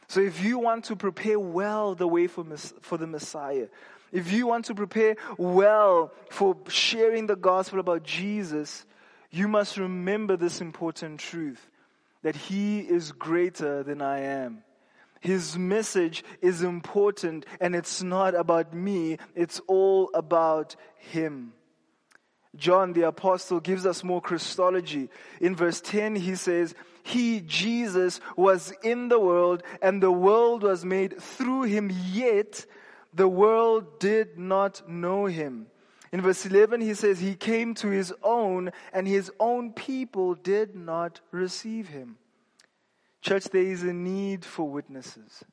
So 0.09 0.21
if 0.21 0.45
you 0.45 0.59
want 0.59 0.85
to 0.87 0.97
prepare 0.97 1.39
well 1.39 1.95
the 1.95 2.07
way 2.07 2.27
for, 2.27 2.45
for 2.83 2.99
the 2.99 3.07
Messiah, 3.07 3.69
if 4.15 4.33
you 4.33 4.47
want 4.47 4.67
to 4.67 4.75
prepare 4.75 5.17
well 5.37 6.13
for 6.31 6.57
sharing 6.69 7.27
the 7.27 7.37
gospel 7.37 7.81
about 7.81 8.05
Jesus, 8.05 8.87
you 9.31 9.49
must 9.49 9.77
remember 9.77 10.37
this 10.37 10.61
important 10.61 11.19
truth 11.19 11.69
that 12.23 12.37
He 12.37 12.79
is 12.79 13.11
greater 13.11 13.83
than 13.83 14.01
I 14.01 14.21
am. 14.21 14.63
His 15.21 15.59
message 15.59 16.23
is 16.41 16.63
important 16.63 17.45
and 17.61 17.75
it's 17.75 18.03
not 18.03 18.37
about 18.37 18.73
me, 18.73 19.19
it's 19.35 19.61
all 19.67 20.11
about 20.15 20.77
Him. 20.97 21.53
John 22.55 22.93
the 22.93 23.09
apostle 23.09 23.59
gives 23.59 23.85
us 23.85 24.05
more 24.05 24.21
Christology. 24.21 25.09
In 25.41 25.57
verse 25.57 25.81
10, 25.81 26.15
he 26.15 26.37
says, 26.37 26.77
He, 27.03 27.41
Jesus, 27.41 28.21
was 28.37 28.73
in 28.85 29.09
the 29.09 29.19
world 29.19 29.65
and 29.83 30.01
the 30.01 30.13
world 30.13 30.63
was 30.63 30.85
made 30.85 31.21
through 31.21 31.63
him, 31.63 31.91
yet 32.13 32.65
the 33.15 33.29
world 33.29 34.01
did 34.01 34.39
not 34.39 34.89
know 34.89 35.27
him. 35.27 35.69
In 36.13 36.21
verse 36.21 36.47
11, 36.47 36.81
he 36.81 36.95
says, 36.95 37.21
He 37.21 37.35
came 37.35 37.75
to 37.75 37.89
his 37.89 38.13
own, 38.23 38.73
and 38.93 39.07
his 39.07 39.33
own 39.41 39.73
people 39.73 40.35
did 40.35 40.75
not 40.75 41.21
receive 41.31 41.89
him. 41.89 42.19
Church, 43.21 43.45
there 43.45 43.63
is 43.63 43.83
a 43.83 43.93
need 43.93 44.45
for 44.45 44.69
witnesses. 44.69 45.45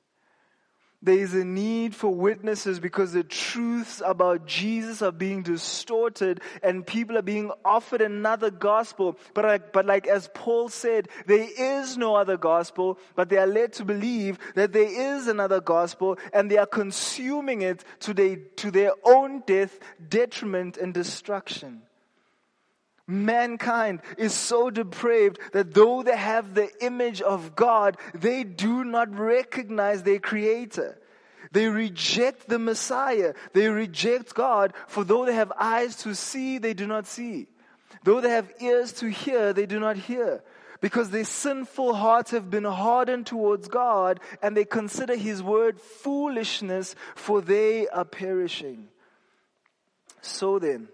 There 1.03 1.17
is 1.17 1.33
a 1.33 1.43
need 1.43 1.95
for 1.95 2.13
witnesses 2.13 2.79
because 2.79 3.11
the 3.11 3.23
truths 3.23 4.03
about 4.05 4.45
Jesus 4.45 5.01
are 5.01 5.11
being 5.11 5.41
distorted 5.41 6.41
and 6.61 6.85
people 6.85 7.17
are 7.17 7.23
being 7.23 7.51
offered 7.65 8.01
another 8.01 8.51
gospel. 8.51 9.17
But 9.33 9.45
like, 9.45 9.73
but 9.73 9.87
like 9.87 10.05
as 10.05 10.29
Paul 10.35 10.69
said, 10.69 11.07
there 11.25 11.47
is 11.57 11.97
no 11.97 12.15
other 12.15 12.37
gospel, 12.37 12.99
but 13.15 13.29
they 13.29 13.37
are 13.37 13.47
led 13.47 13.73
to 13.73 13.85
believe 13.85 14.37
that 14.53 14.73
there 14.73 15.17
is 15.17 15.27
another 15.27 15.59
gospel 15.59 16.19
and 16.33 16.51
they 16.51 16.57
are 16.57 16.67
consuming 16.67 17.63
it 17.63 17.83
to 18.01 18.13
their, 18.13 18.35
to 18.57 18.69
their 18.69 18.91
own 19.03 19.41
death, 19.47 19.79
detriment, 20.07 20.77
and 20.77 20.93
destruction. 20.93 21.81
Mankind 23.11 23.99
is 24.17 24.33
so 24.33 24.69
depraved 24.69 25.37
that 25.51 25.73
though 25.73 26.01
they 26.01 26.15
have 26.15 26.53
the 26.53 26.69
image 26.81 27.21
of 27.21 27.57
God, 27.57 27.97
they 28.13 28.45
do 28.45 28.85
not 28.85 29.13
recognize 29.13 30.03
their 30.03 30.19
creator. 30.19 30.97
They 31.51 31.67
reject 31.67 32.47
the 32.47 32.57
Messiah. 32.57 33.33
They 33.51 33.67
reject 33.67 34.33
God, 34.33 34.73
for 34.87 35.03
though 35.03 35.25
they 35.25 35.35
have 35.35 35.51
eyes 35.59 35.97
to 35.97 36.15
see, 36.15 36.57
they 36.57 36.73
do 36.73 36.87
not 36.87 37.05
see. 37.05 37.47
Though 38.05 38.21
they 38.21 38.29
have 38.29 38.49
ears 38.61 38.93
to 38.93 39.09
hear, 39.09 39.51
they 39.51 39.65
do 39.65 39.77
not 39.77 39.97
hear. 39.97 40.41
Because 40.79 41.09
their 41.09 41.25
sinful 41.25 41.93
hearts 41.93 42.31
have 42.31 42.49
been 42.49 42.63
hardened 42.63 43.27
towards 43.27 43.67
God, 43.67 44.21
and 44.41 44.55
they 44.55 44.63
consider 44.63 45.17
His 45.17 45.43
word 45.43 45.81
foolishness, 45.81 46.95
for 47.15 47.41
they 47.41 47.89
are 47.89 48.05
perishing. 48.05 48.87
So 50.21 50.59
then, 50.59 50.87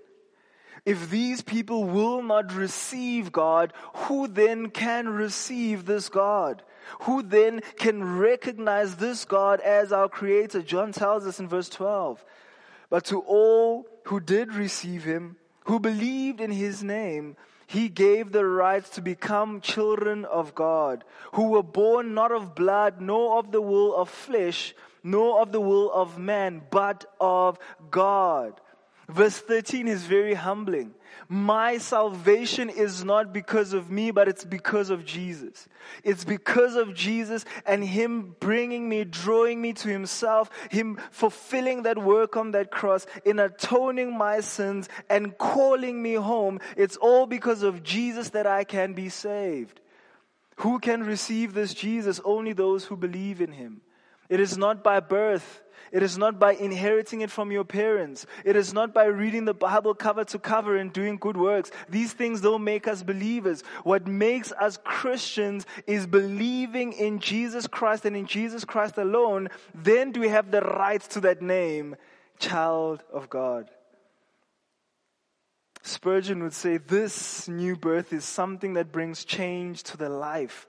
if 0.87 1.09
these 1.09 1.41
people 1.41 1.83
will 1.83 2.23
not 2.23 2.53
receive 2.53 3.33
God, 3.33 3.73
who 3.93 4.25
then 4.25 4.69
can 4.69 5.09
receive 5.09 5.85
this 5.85 6.07
God? 6.07 6.63
Who 7.01 7.21
then 7.21 7.59
can 7.77 8.17
recognize 8.17 8.95
this 8.95 9.25
God 9.25 9.59
as 9.59 9.91
our 9.91 10.07
creator? 10.07 10.61
John 10.61 10.93
tells 10.93 11.27
us 11.27 11.41
in 11.41 11.49
verse 11.49 11.67
12. 11.67 12.23
But 12.89 13.03
to 13.07 13.19
all 13.19 13.85
who 14.05 14.21
did 14.21 14.53
receive 14.53 15.03
him, 15.03 15.35
who 15.65 15.81
believed 15.81 16.39
in 16.39 16.51
his 16.51 16.81
name, 16.81 17.35
he 17.67 17.89
gave 17.89 18.31
the 18.31 18.45
right 18.45 18.85
to 18.93 19.01
become 19.01 19.59
children 19.59 20.23
of 20.23 20.55
God, 20.55 21.03
who 21.33 21.49
were 21.49 21.63
born 21.63 22.13
not 22.13 22.31
of 22.31 22.55
blood, 22.55 23.01
nor 23.01 23.39
of 23.39 23.51
the 23.51 23.61
will 23.61 23.93
of 23.93 24.09
flesh, 24.09 24.73
nor 25.03 25.41
of 25.41 25.51
the 25.51 25.59
will 25.59 25.91
of 25.91 26.17
man, 26.17 26.61
but 26.71 27.03
of 27.19 27.59
God. 27.91 28.61
Verse 29.07 29.37
13 29.37 29.87
is 29.87 30.05
very 30.05 30.33
humbling. 30.33 30.93
My 31.29 31.77
salvation 31.77 32.69
is 32.69 33.05
not 33.05 33.33
because 33.33 33.71
of 33.71 33.89
me, 33.89 34.11
but 34.11 34.27
it's 34.27 34.43
because 34.43 34.89
of 34.89 35.05
Jesus. 35.05 35.67
It's 36.03 36.25
because 36.25 36.75
of 36.75 36.93
Jesus 36.93 37.45
and 37.65 37.83
Him 37.83 38.35
bringing 38.39 38.87
me, 38.87 39.05
drawing 39.05 39.61
me 39.61 39.73
to 39.73 39.87
Himself, 39.87 40.49
Him 40.69 40.99
fulfilling 41.11 41.83
that 41.83 41.97
work 41.97 42.35
on 42.35 42.51
that 42.51 42.69
cross, 42.69 43.05
in 43.23 43.39
atoning 43.39 44.17
my 44.17 44.41
sins 44.41 44.89
and 45.09 45.37
calling 45.37 46.01
me 46.01 46.15
home. 46.15 46.59
It's 46.75 46.97
all 46.97 47.25
because 47.25 47.63
of 47.63 47.83
Jesus 47.83 48.29
that 48.29 48.45
I 48.45 48.65
can 48.65 48.93
be 48.93 49.07
saved. 49.07 49.79
Who 50.57 50.79
can 50.79 51.03
receive 51.03 51.53
this 51.53 51.73
Jesus? 51.73 52.19
Only 52.25 52.53
those 52.53 52.85
who 52.85 52.97
believe 52.97 53.41
in 53.41 53.53
Him. 53.53 53.81
It 54.29 54.39
is 54.39 54.57
not 54.57 54.83
by 54.83 54.99
birth. 54.99 55.61
It 55.91 56.03
is 56.03 56.17
not 56.17 56.37
by 56.37 56.53
inheriting 56.53 57.21
it 57.21 57.31
from 57.31 57.51
your 57.51 57.63
parents. 57.63 58.25
It 58.43 58.55
is 58.55 58.73
not 58.73 58.93
by 58.93 59.05
reading 59.05 59.45
the 59.45 59.53
Bible 59.53 59.93
cover 59.93 60.25
to 60.25 60.39
cover 60.39 60.75
and 60.75 60.91
doing 60.91 61.15
good 61.17 61.37
works. 61.37 61.71
These 61.87 62.13
things 62.13 62.41
don't 62.41 62.63
make 62.63 62.87
us 62.87 63.03
believers. 63.03 63.63
What 63.83 64.05
makes 64.05 64.51
us 64.51 64.77
Christians 64.83 65.65
is 65.85 66.05
believing 66.05 66.93
in 66.93 67.19
Jesus 67.19 67.67
Christ 67.67 68.05
and 68.05 68.17
in 68.17 68.25
Jesus 68.25 68.65
Christ 68.65 68.97
alone. 68.97 69.47
Then 69.73 70.11
do 70.11 70.19
we 70.19 70.27
have 70.27 70.51
the 70.51 70.61
right 70.61 71.01
to 71.11 71.21
that 71.21 71.41
name, 71.41 71.95
child 72.37 73.03
of 73.13 73.29
God. 73.29 73.69
Spurgeon 75.83 76.43
would 76.43 76.53
say 76.53 76.77
this 76.77 77.47
new 77.47 77.77
birth 77.77 78.11
is 78.11 78.25
something 78.25 78.73
that 78.73 78.91
brings 78.91 79.23
change 79.23 79.83
to 79.83 79.95
the 79.95 80.09
life. 80.09 80.67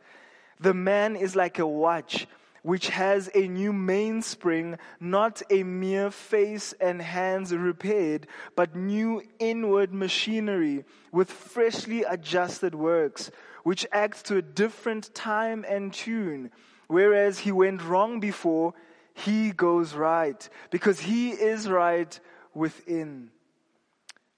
The 0.60 0.74
man 0.74 1.16
is 1.16 1.34
like 1.34 1.58
a 1.58 1.66
watch 1.66 2.28
which 2.62 2.88
has 2.88 3.30
a 3.34 3.48
new 3.48 3.72
mainspring, 3.72 4.76
not 5.00 5.42
a 5.50 5.62
mere 5.62 6.10
face 6.10 6.74
and 6.80 7.00
hands 7.00 7.52
repaired, 7.54 8.26
but 8.56 8.74
new 8.74 9.22
inward 9.38 9.92
machinery 9.92 10.84
with 11.12 11.30
freshly 11.30 12.02
adjusted 12.02 12.74
works, 12.74 13.30
which 13.62 13.86
acts 13.92 14.22
to 14.22 14.36
a 14.36 14.42
different 14.42 15.14
time 15.14 15.64
and 15.68 15.92
tune. 15.92 16.50
Whereas 16.86 17.40
he 17.40 17.52
went 17.52 17.82
wrong 17.82 18.20
before, 18.20 18.74
he 19.14 19.50
goes 19.50 19.94
right, 19.94 20.48
because 20.70 21.00
he 21.00 21.30
is 21.30 21.68
right 21.68 22.18
within. 22.54 23.30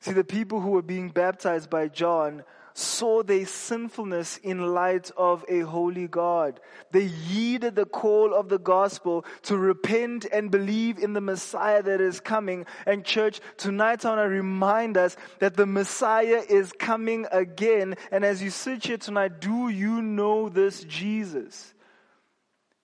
See, 0.00 0.12
the 0.12 0.24
people 0.24 0.60
who 0.60 0.70
were 0.70 0.82
being 0.82 1.10
baptized 1.10 1.68
by 1.68 1.88
John 1.88 2.42
saw 2.74 3.22
their 3.22 3.46
sinfulness 3.46 4.38
in 4.38 4.74
light 4.74 5.10
of 5.16 5.44
a 5.48 5.60
holy 5.60 6.08
God. 6.08 6.60
They 6.90 7.06
heeded 7.06 7.76
the 7.76 7.86
call 7.86 8.34
of 8.34 8.48
the 8.48 8.58
gospel 8.58 9.24
to 9.42 9.56
repent 9.56 10.26
and 10.32 10.50
believe 10.50 10.98
in 10.98 11.12
the 11.12 11.20
Messiah 11.20 11.82
that 11.82 12.00
is 12.00 12.20
coming. 12.20 12.66
And 12.86 13.04
church, 13.04 13.40
tonight 13.56 14.04
I 14.04 14.10
want 14.10 14.20
to 14.20 14.28
remind 14.28 14.96
us 14.96 15.16
that 15.38 15.56
the 15.56 15.66
Messiah 15.66 16.42
is 16.48 16.72
coming 16.72 17.26
again. 17.32 17.96
And 18.10 18.24
as 18.24 18.42
you 18.42 18.50
sit 18.50 18.84
here 18.84 18.98
tonight, 18.98 19.40
do 19.40 19.68
you 19.68 20.02
know 20.02 20.48
this 20.48 20.84
Jesus? 20.84 21.74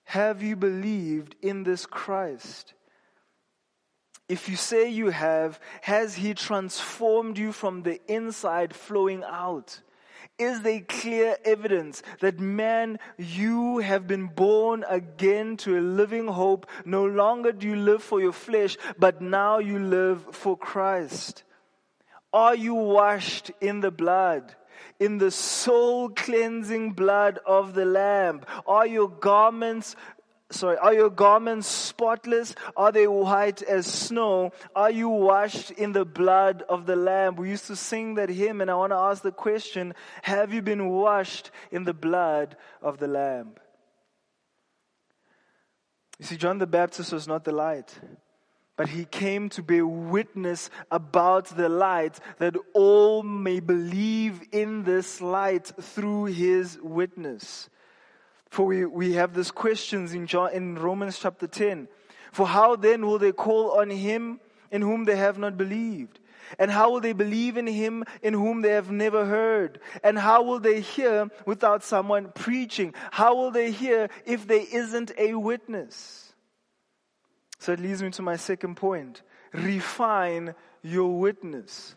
Have 0.03 0.41
you 0.41 0.55
believed 0.55 1.35
in 1.41 1.63
this 1.63 1.85
Christ? 1.85 2.73
If 4.29 4.49
you 4.49 4.55
say 4.57 4.89
you 4.89 5.09
have, 5.09 5.59
has 5.81 6.15
He 6.15 6.33
transformed 6.33 7.37
you 7.37 7.51
from 7.51 7.83
the 7.83 8.01
inside 8.11 8.75
flowing 8.75 9.23
out? 9.23 9.81
Is 10.37 10.61
there 10.61 10.81
clear 10.81 11.35
evidence 11.45 12.03
that 12.19 12.39
man, 12.39 12.99
you 13.17 13.79
have 13.79 14.05
been 14.05 14.27
born 14.27 14.85
again 14.87 15.57
to 15.57 15.79
a 15.79 15.81
living 15.81 16.27
hope? 16.27 16.67
No 16.85 17.05
longer 17.05 17.51
do 17.51 17.67
you 17.67 17.75
live 17.75 18.03
for 18.03 18.21
your 18.21 18.33
flesh, 18.33 18.77
but 18.99 19.19
now 19.21 19.57
you 19.57 19.79
live 19.79 20.35
for 20.35 20.55
Christ. 20.55 21.43
Are 22.31 22.55
you 22.55 22.75
washed 22.75 23.51
in 23.61 23.81
the 23.81 23.91
blood? 23.91 24.55
in 24.99 25.17
the 25.19 25.31
soul 25.31 26.09
cleansing 26.09 26.93
blood 26.93 27.39
of 27.45 27.73
the 27.73 27.85
Lamb? 27.85 28.41
Are 28.65 28.87
your 28.87 29.09
garments 29.09 29.95
sorry, 30.49 30.77
are 30.77 30.93
your 30.93 31.09
garments 31.09 31.67
spotless? 31.67 32.55
Are 32.75 32.91
they 32.91 33.07
white 33.07 33.61
as 33.61 33.85
snow? 33.85 34.51
Are 34.75 34.91
you 34.91 35.09
washed 35.09 35.71
in 35.71 35.91
the 35.91 36.05
blood 36.05 36.63
of 36.69 36.85
the 36.85 36.95
Lamb? 36.95 37.35
We 37.35 37.49
used 37.49 37.67
to 37.67 37.75
sing 37.75 38.15
that 38.15 38.29
hymn, 38.29 38.61
and 38.61 38.71
I 38.71 38.75
want 38.75 38.91
to 38.91 38.97
ask 38.97 39.23
the 39.23 39.31
question 39.31 39.93
Have 40.23 40.53
you 40.53 40.61
been 40.61 40.89
washed 40.89 41.51
in 41.71 41.83
the 41.83 41.93
blood 41.93 42.55
of 42.81 42.97
the 42.97 43.07
Lamb? 43.07 43.55
You 46.19 46.25
see, 46.25 46.37
John 46.37 46.57
the 46.57 46.67
Baptist 46.67 47.13
was 47.13 47.27
not 47.27 47.43
the 47.43 47.51
light, 47.51 47.93
but 48.75 48.89
he 48.89 49.05
came 49.05 49.49
to 49.49 49.61
bear 49.61 49.85
witness 49.85 50.69
about 50.89 51.45
the 51.45 51.69
light 51.69 52.19
that 52.39 52.55
all 52.73 53.21
may 53.21 53.59
believe 53.59 54.41
in 54.51 54.83
this 54.83 55.21
light 55.21 55.71
through 55.79 56.25
his 56.25 56.79
witness. 56.81 57.69
For 58.49 58.65
we, 58.65 58.85
we 58.85 59.13
have 59.13 59.33
these 59.33 59.51
questions 59.51 60.13
in, 60.13 60.27
John, 60.27 60.53
in 60.53 60.75
Romans 60.75 61.19
chapter 61.19 61.47
10. 61.47 61.87
For 62.31 62.47
how 62.47 62.75
then 62.75 63.05
will 63.05 63.19
they 63.19 63.31
call 63.31 63.79
on 63.79 63.89
him 63.89 64.39
in 64.71 64.81
whom 64.81 65.05
they 65.05 65.15
have 65.15 65.37
not 65.37 65.57
believed? 65.57 66.19
And 66.59 66.71
how 66.71 66.91
will 66.91 67.01
they 67.01 67.13
believe 67.13 67.57
in 67.57 67.67
him 67.67 68.05
in 68.21 68.33
whom 68.33 68.61
they 68.61 68.71
have 68.71 68.89
never 68.89 69.25
heard? 69.25 69.79
And 70.03 70.17
how 70.17 70.43
will 70.43 70.59
they 70.59 70.79
hear 70.79 71.29
without 71.45 71.83
someone 71.83 72.31
preaching? 72.33 72.93
How 73.11 73.35
will 73.35 73.51
they 73.51 73.71
hear 73.71 74.09
if 74.25 74.47
there 74.47 74.63
isn't 74.71 75.11
a 75.17 75.33
witness? 75.33 76.33
So 77.59 77.73
it 77.73 77.79
leads 77.79 78.01
me 78.01 78.11
to 78.11 78.21
my 78.21 78.37
second 78.37 78.75
point. 78.75 79.23
Refine 79.51 80.55
your 80.81 81.19
witness. 81.19 81.95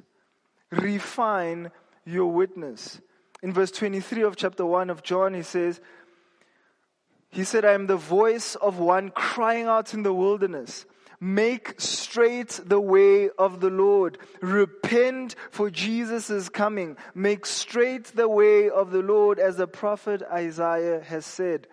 Refine 0.71 1.71
your 2.05 2.33
witness. 2.33 3.01
In 3.43 3.53
verse 3.53 3.71
23 3.71 4.23
of 4.23 4.37
chapter 4.37 4.67
1 4.67 4.91
of 4.91 5.03
John, 5.03 5.35
he 5.35 5.43
says, 5.43 5.81
he 7.31 7.45
said, 7.45 7.65
I 7.65 7.73
am 7.73 7.87
the 7.87 7.97
voice 7.97 8.57
of 8.57 8.79
one 8.79 9.11
crying 9.11 9.67
out 9.67 9.95
in 9.95 10.03
the 10.03 10.13
wilderness. 10.13 10.85
Make 11.21 11.79
straight 11.79 12.61
the 12.65 12.81
way 12.81 13.29
of 13.31 13.61
the 13.61 13.69
Lord. 13.69 14.19
Repent 14.41 15.37
for 15.51 15.71
Jesus 15.71 16.31
is 16.31 16.49
coming. 16.49 16.97
Make 17.15 17.45
straight 17.45 18.07
the 18.07 18.29
way 18.29 18.71
of 18.71 18.91
the 18.91 19.03
Lord 19.03 19.39
as 19.39 19.57
the 19.57 19.67
prophet 19.67 20.23
Isaiah 20.23 21.01
has 21.01 21.27
said. 21.27 21.67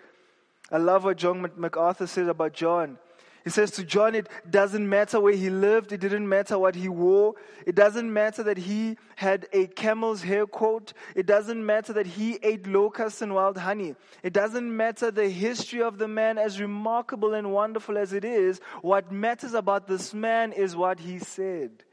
I 0.69 0.77
love 0.77 1.05
what 1.05 1.17
John 1.17 1.49
MacArthur 1.55 2.07
said 2.07 2.27
about 2.27 2.53
John. 2.53 2.99
He 3.47 3.51
says 3.51 3.71
to 3.71 3.85
John, 3.85 4.13
it 4.13 4.27
doesn't 4.49 4.89
matter 4.89 5.21
where 5.21 5.33
he 5.33 5.49
lived. 5.49 5.93
It 5.93 6.01
didn't 6.01 6.27
matter 6.27 6.59
what 6.59 6.75
he 6.75 6.89
wore. 6.89 7.35
It 7.65 7.75
doesn't 7.75 8.11
matter 8.11 8.43
that 8.43 8.57
he 8.57 8.97
had 9.15 9.47
a 9.53 9.67
camel's 9.67 10.21
hair 10.21 10.45
coat. 10.45 10.91
It 11.15 11.27
doesn't 11.27 11.65
matter 11.65 11.93
that 11.93 12.07
he 12.07 12.39
ate 12.43 12.67
locusts 12.67 13.21
and 13.21 13.33
wild 13.33 13.57
honey. 13.57 13.95
It 14.21 14.33
doesn't 14.33 14.75
matter 14.75 15.11
the 15.11 15.29
history 15.29 15.81
of 15.81 15.97
the 15.97 16.09
man, 16.09 16.37
as 16.37 16.59
remarkable 16.59 17.33
and 17.33 17.53
wonderful 17.53 17.97
as 17.97 18.11
it 18.11 18.25
is. 18.25 18.59
What 18.81 19.13
matters 19.13 19.53
about 19.53 19.87
this 19.87 20.13
man 20.13 20.51
is 20.51 20.75
what 20.75 20.99
he 20.99 21.17
said. 21.17 21.85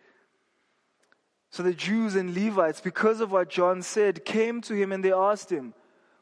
So 1.50 1.62
the 1.62 1.72
Jews 1.72 2.16
and 2.16 2.34
Levites, 2.34 2.80
because 2.80 3.20
of 3.20 3.30
what 3.30 3.48
John 3.48 3.82
said, 3.82 4.24
came 4.24 4.60
to 4.62 4.74
him 4.74 4.90
and 4.90 5.04
they 5.04 5.12
asked 5.12 5.52
him, 5.52 5.72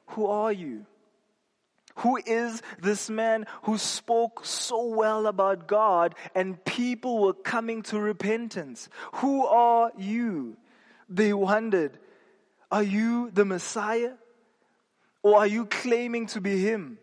Who 0.08 0.26
are 0.26 0.52
you? 0.52 0.84
Who 1.96 2.18
is 2.24 2.62
this 2.80 3.10
man 3.10 3.46
who 3.62 3.78
spoke 3.78 4.44
so 4.44 4.86
well 4.86 5.26
about 5.26 5.66
God 5.66 6.14
and 6.34 6.62
people 6.64 7.18
were 7.18 7.34
coming 7.34 7.82
to 7.84 8.00
repentance? 8.00 8.88
Who 9.16 9.46
are 9.46 9.92
you? 9.96 10.56
They 11.08 11.32
wondered. 11.32 11.98
Are 12.70 12.82
you 12.82 13.30
the 13.30 13.44
Messiah? 13.44 14.12
Or 15.22 15.38
are 15.38 15.46
you 15.46 15.66
claiming 15.66 16.26
to 16.28 16.40
be 16.40 16.58
him? 16.58 16.98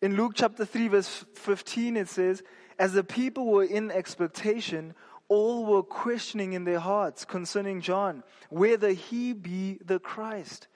In 0.00 0.16
Luke 0.16 0.32
chapter 0.34 0.64
3, 0.64 0.88
verse 0.88 1.24
15, 1.34 1.96
it 1.96 2.08
says, 2.08 2.42
As 2.78 2.92
the 2.92 3.04
people 3.04 3.46
were 3.46 3.64
in 3.64 3.90
expectation, 3.90 4.94
all 5.28 5.66
were 5.66 5.82
questioning 5.82 6.52
in 6.52 6.64
their 6.64 6.78
hearts 6.78 7.24
concerning 7.24 7.80
John, 7.80 8.22
whether 8.48 8.90
he 8.92 9.32
be 9.32 9.78
the 9.84 9.98
Christ. 9.98 10.68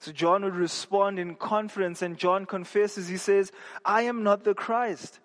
So 0.00 0.12
John 0.12 0.44
would 0.44 0.54
respond 0.54 1.18
in 1.18 1.34
confidence, 1.34 2.02
and 2.02 2.16
John 2.16 2.46
confesses, 2.46 3.08
he 3.08 3.16
says, 3.16 3.50
I 3.84 4.02
am 4.02 4.22
not 4.22 4.44
the 4.44 4.54
Christ. 4.54 5.18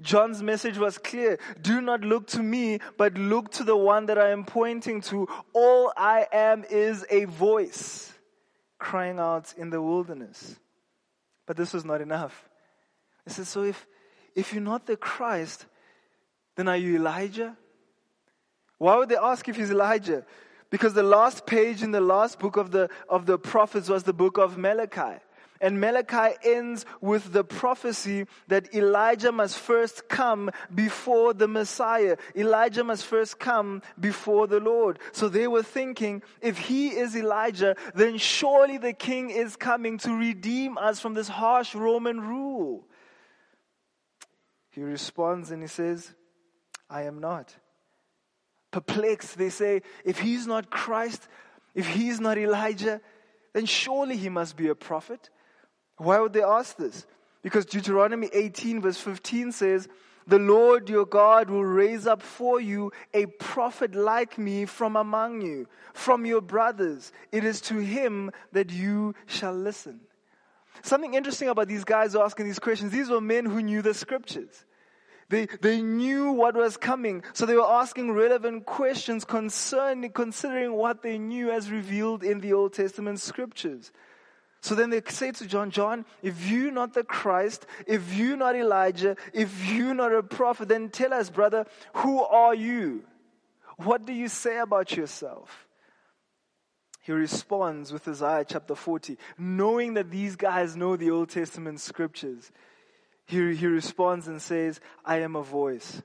John's 0.00 0.42
message 0.42 0.78
was 0.78 0.98
clear. 0.98 1.38
Do 1.60 1.80
not 1.80 2.00
look 2.00 2.26
to 2.28 2.42
me, 2.42 2.80
but 2.96 3.14
look 3.14 3.52
to 3.52 3.64
the 3.64 3.76
one 3.76 4.06
that 4.06 4.18
I 4.18 4.30
am 4.30 4.44
pointing 4.44 5.02
to. 5.02 5.28
All 5.52 5.92
I 5.96 6.26
am 6.32 6.64
is 6.68 7.04
a 7.10 7.26
voice 7.26 8.12
crying 8.78 9.18
out 9.18 9.54
in 9.56 9.70
the 9.70 9.80
wilderness. 9.80 10.58
But 11.46 11.56
this 11.56 11.72
was 11.72 11.84
not 11.84 12.00
enough. 12.00 12.48
He 13.24 13.30
says, 13.30 13.48
So 13.48 13.62
if, 13.62 13.86
if 14.34 14.52
you're 14.52 14.62
not 14.62 14.86
the 14.86 14.96
Christ, 14.96 15.66
then 16.56 16.66
are 16.66 16.76
you 16.76 16.96
Elijah? 16.96 17.56
Why 18.78 18.96
would 18.96 19.08
they 19.08 19.16
ask 19.16 19.48
if 19.48 19.56
he's 19.56 19.70
Elijah? 19.70 20.26
Because 20.74 20.94
the 20.94 21.04
last 21.04 21.46
page 21.46 21.84
in 21.84 21.92
the 21.92 22.00
last 22.00 22.40
book 22.40 22.56
of 22.56 22.72
the, 22.72 22.90
of 23.08 23.26
the 23.26 23.38
prophets 23.38 23.88
was 23.88 24.02
the 24.02 24.12
book 24.12 24.38
of 24.38 24.58
Malachi. 24.58 25.20
And 25.60 25.80
Malachi 25.80 26.34
ends 26.42 26.84
with 27.00 27.32
the 27.32 27.44
prophecy 27.44 28.26
that 28.48 28.74
Elijah 28.74 29.30
must 29.30 29.56
first 29.56 30.08
come 30.08 30.50
before 30.74 31.32
the 31.32 31.46
Messiah. 31.46 32.16
Elijah 32.34 32.82
must 32.82 33.06
first 33.06 33.38
come 33.38 33.82
before 34.00 34.48
the 34.48 34.58
Lord. 34.58 34.98
So 35.12 35.28
they 35.28 35.46
were 35.46 35.62
thinking, 35.62 36.24
if 36.42 36.58
he 36.58 36.88
is 36.88 37.14
Elijah, 37.14 37.76
then 37.94 38.18
surely 38.18 38.76
the 38.76 38.94
king 38.94 39.30
is 39.30 39.54
coming 39.54 39.98
to 39.98 40.18
redeem 40.18 40.76
us 40.76 40.98
from 40.98 41.14
this 41.14 41.28
harsh 41.28 41.76
Roman 41.76 42.20
rule. 42.20 42.84
He 44.70 44.82
responds 44.82 45.52
and 45.52 45.62
he 45.62 45.68
says, 45.68 46.14
I 46.90 47.02
am 47.02 47.20
not. 47.20 47.54
Perplexed, 48.74 49.38
they 49.38 49.50
say, 49.50 49.82
if 50.04 50.18
he's 50.18 50.48
not 50.48 50.68
Christ, 50.68 51.28
if 51.76 51.86
he's 51.86 52.18
not 52.18 52.36
Elijah, 52.36 53.00
then 53.52 53.66
surely 53.66 54.16
he 54.16 54.28
must 54.28 54.56
be 54.56 54.66
a 54.66 54.74
prophet. 54.74 55.30
Why 55.96 56.18
would 56.18 56.32
they 56.32 56.42
ask 56.42 56.76
this? 56.76 57.06
Because 57.40 57.66
Deuteronomy 57.66 58.28
18, 58.32 58.80
verse 58.80 58.98
15 58.98 59.52
says, 59.52 59.86
The 60.26 60.40
Lord 60.40 60.88
your 60.88 61.06
God 61.06 61.50
will 61.50 61.64
raise 61.64 62.08
up 62.08 62.20
for 62.20 62.60
you 62.60 62.90
a 63.12 63.26
prophet 63.26 63.94
like 63.94 64.38
me 64.38 64.64
from 64.64 64.96
among 64.96 65.42
you, 65.42 65.68
from 65.92 66.26
your 66.26 66.40
brothers. 66.40 67.12
It 67.30 67.44
is 67.44 67.60
to 67.60 67.76
him 67.76 68.32
that 68.50 68.72
you 68.72 69.14
shall 69.26 69.54
listen. 69.54 70.00
Something 70.82 71.14
interesting 71.14 71.48
about 71.48 71.68
these 71.68 71.84
guys 71.84 72.16
asking 72.16 72.46
these 72.46 72.58
questions, 72.58 72.90
these 72.90 73.08
were 73.08 73.20
men 73.20 73.46
who 73.46 73.62
knew 73.62 73.82
the 73.82 73.94
scriptures. 73.94 74.64
They, 75.28 75.46
they 75.46 75.80
knew 75.80 76.32
what 76.32 76.54
was 76.54 76.76
coming, 76.76 77.22
so 77.32 77.46
they 77.46 77.56
were 77.56 77.62
asking 77.62 78.12
relevant 78.12 78.66
questions 78.66 79.24
concerning, 79.24 80.10
considering 80.10 80.74
what 80.74 81.02
they 81.02 81.18
knew 81.18 81.50
as 81.50 81.70
revealed 81.70 82.22
in 82.22 82.40
the 82.40 82.52
Old 82.52 82.74
Testament 82.74 83.20
scriptures. 83.20 83.90
So 84.60 84.74
then 84.74 84.90
they 84.90 85.02
say 85.06 85.30
to 85.32 85.46
John, 85.46 85.70
John, 85.70 86.06
if 86.22 86.48
you're 86.50 86.72
not 86.72 86.94
the 86.94 87.04
Christ, 87.04 87.66
if 87.86 88.14
you're 88.14 88.36
not 88.36 88.56
Elijah, 88.56 89.16
if 89.34 89.70
you're 89.70 89.94
not 89.94 90.14
a 90.14 90.22
prophet, 90.22 90.68
then 90.68 90.88
tell 90.88 91.12
us, 91.12 91.28
brother, 91.28 91.66
who 91.96 92.22
are 92.22 92.54
you? 92.54 93.04
What 93.76 94.06
do 94.06 94.12
you 94.12 94.28
say 94.28 94.58
about 94.58 94.96
yourself? 94.96 95.68
He 97.02 97.12
responds 97.12 97.92
with 97.92 98.08
Isaiah 98.08 98.46
chapter 98.48 98.74
40, 98.74 99.18
knowing 99.36 99.92
that 99.94 100.10
these 100.10 100.36
guys 100.36 100.74
know 100.74 100.96
the 100.96 101.10
Old 101.10 101.28
Testament 101.28 101.80
scriptures. 101.80 102.50
He, 103.26 103.54
he 103.54 103.66
responds 103.66 104.28
and 104.28 104.40
says, 104.40 104.80
I 105.04 105.18
am 105.20 105.36
a 105.36 105.42
voice 105.42 106.02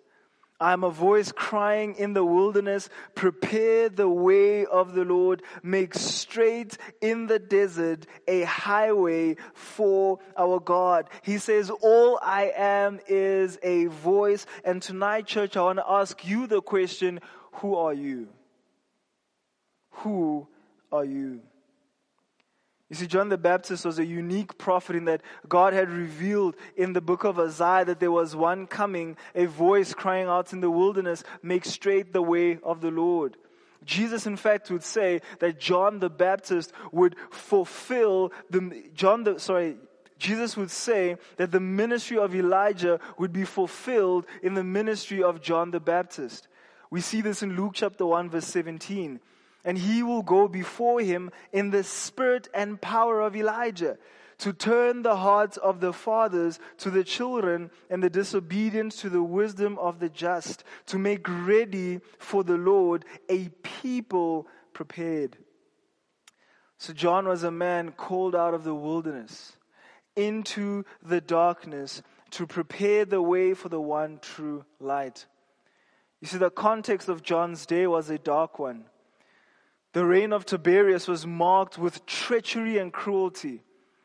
I 0.62 0.74
am 0.74 0.84
a 0.84 0.90
voice 0.90 1.32
crying 1.32 1.96
in 1.96 2.14
the 2.14 2.26
wilderness, 2.26 2.90
prepare 3.16 3.88
the 3.88 4.10
way 4.10 4.66
of 4.66 4.94
the 4.94 5.06
Lord, 5.06 5.42
make 5.64 5.94
straight 5.94 6.78
in 7.00 7.28
the 7.28 7.40
desert 7.40 8.06
a 8.28 8.42
highway 8.42 9.38
for 9.54 10.20
our 10.38 10.60
God. 10.60 11.10
He 11.22 11.38
says, 11.38 11.70
all 11.70 12.20
I 12.22 12.52
am 12.58 13.00
is 13.08 13.58
a 13.64 13.86
voice. 13.86 14.46
And 14.66 14.82
tonight, 14.82 15.28
church, 15.28 15.56
I 15.56 15.62
want 15.62 15.80
to 15.80 15.90
ask 15.90 16.28
you 16.28 16.46
the 16.46 16.62
question, 16.62 17.22
who 17.54 17.76
are 17.76 17.94
you? 17.94 18.28
Who 19.92 20.46
are 20.92 21.06
you? 21.06 21.40
You 22.90 22.96
see, 22.96 23.06
John 23.06 23.30
the 23.30 23.38
Baptist 23.38 23.86
was 23.86 24.00
a 24.00 24.06
unique 24.06 24.58
prophet 24.58 24.96
in 24.96 25.06
that 25.06 25.22
God 25.48 25.74
had 25.74 25.92
revealed 25.92 26.56
in 26.76 26.94
the 26.94 27.02
book 27.02 27.24
of 27.24 27.40
Isaiah 27.40 27.86
that 27.86 28.00
there 28.00 28.12
was 28.12 28.36
one 28.36 28.66
coming, 28.66 29.16
a 29.36 29.46
voice 29.46 29.94
crying 29.94 30.28
out 30.28 30.54
in 30.54 30.62
the 30.62 30.72
wilderness, 30.72 31.24
make 31.44 31.66
straight 31.66 32.14
the 32.14 32.22
way 32.22 32.58
of 32.64 32.82
the 32.82 32.90
Lord. 32.90 33.38
Jesus, 33.86 34.26
in 34.26 34.38
fact, 34.38 34.72
would 34.72 34.84
say 34.84 35.22
that 35.38 35.60
John 35.60 36.00
the 36.00 36.10
Baptist 36.10 36.74
would 36.92 37.16
fulfill 37.30 38.32
the, 38.50 38.90
John 38.96 39.24
the, 39.24 39.40
sorry, 39.40 39.78
Jesus 40.18 40.58
would 40.58 40.72
say 40.72 41.18
that 41.38 41.52
the 41.52 41.60
ministry 41.60 42.18
of 42.18 42.36
Elijah 42.36 43.00
would 43.20 43.32
be 43.32 43.46
fulfilled 43.46 44.26
in 44.42 44.56
the 44.56 44.64
ministry 44.64 45.24
of 45.24 45.42
John 45.42 45.72
the 45.72 45.80
Baptist. 45.80 46.48
We 46.90 47.02
see 47.02 47.22
this 47.22 47.44
in 47.44 47.56
Luke 47.56 47.74
chapter 47.76 48.06
1 48.06 48.32
verse 48.32 48.48
17 48.48 49.20
and 49.64 49.78
he 49.78 50.04
will 50.04 50.24
go 50.24 50.48
before 50.48 51.02
him 51.02 51.32
in 51.52 51.70
the 51.70 51.84
spirit 51.84 52.48
and 52.54 52.82
power 52.82 53.22
of 53.22 53.36
Elijah 53.36 53.98
to 54.40 54.54
turn 54.54 55.02
the 55.02 55.18
hearts 55.18 55.58
of 55.58 55.82
the 55.82 55.92
fathers 55.94 56.60
to 56.78 56.90
the 56.90 57.04
children 57.04 57.70
and 57.90 58.02
the 58.02 58.10
disobedient 58.10 58.94
to 58.94 59.10
the 59.10 59.22
wisdom 59.22 59.78
of 59.78 60.00
the 60.00 60.10
just, 60.10 60.64
to 60.86 60.98
make 60.98 61.28
ready 61.28 62.00
for 62.18 62.44
the 62.44 62.58
Lord 62.58 63.04
a 63.30 63.50
people 63.62 64.48
prepared. 64.74 65.38
So 66.78 66.94
John 66.94 67.28
was 67.28 67.44
a 67.44 67.52
man 67.52 67.92
called 67.92 68.34
out 68.34 68.54
of 68.54 68.64
the 68.64 68.74
wilderness 68.74 69.58
into 70.16 70.86
the 71.04 71.20
darkness 71.20 72.02
to 72.32 72.48
prepare 72.48 73.04
the 73.04 73.22
way 73.22 73.54
for 73.54 73.68
the 73.68 73.82
one 73.82 74.20
true 74.22 74.64
light. 74.80 75.26
You 76.22 76.28
see, 76.28 76.38
the 76.38 76.50
context 76.50 77.10
of 77.10 77.24
John's 77.24 77.66
day 77.66 77.88
was 77.88 78.10
a 78.10 78.18
dark 78.18 78.60
one. 78.60 78.86
The 79.94 80.06
reign 80.06 80.34
of 80.34 80.46
Tiberius 80.46 81.08
was 81.08 81.26
marked 81.26 81.78
with 81.78 82.06
treachery 82.06 82.78
and 82.78 82.94
cruelty. 82.94 83.64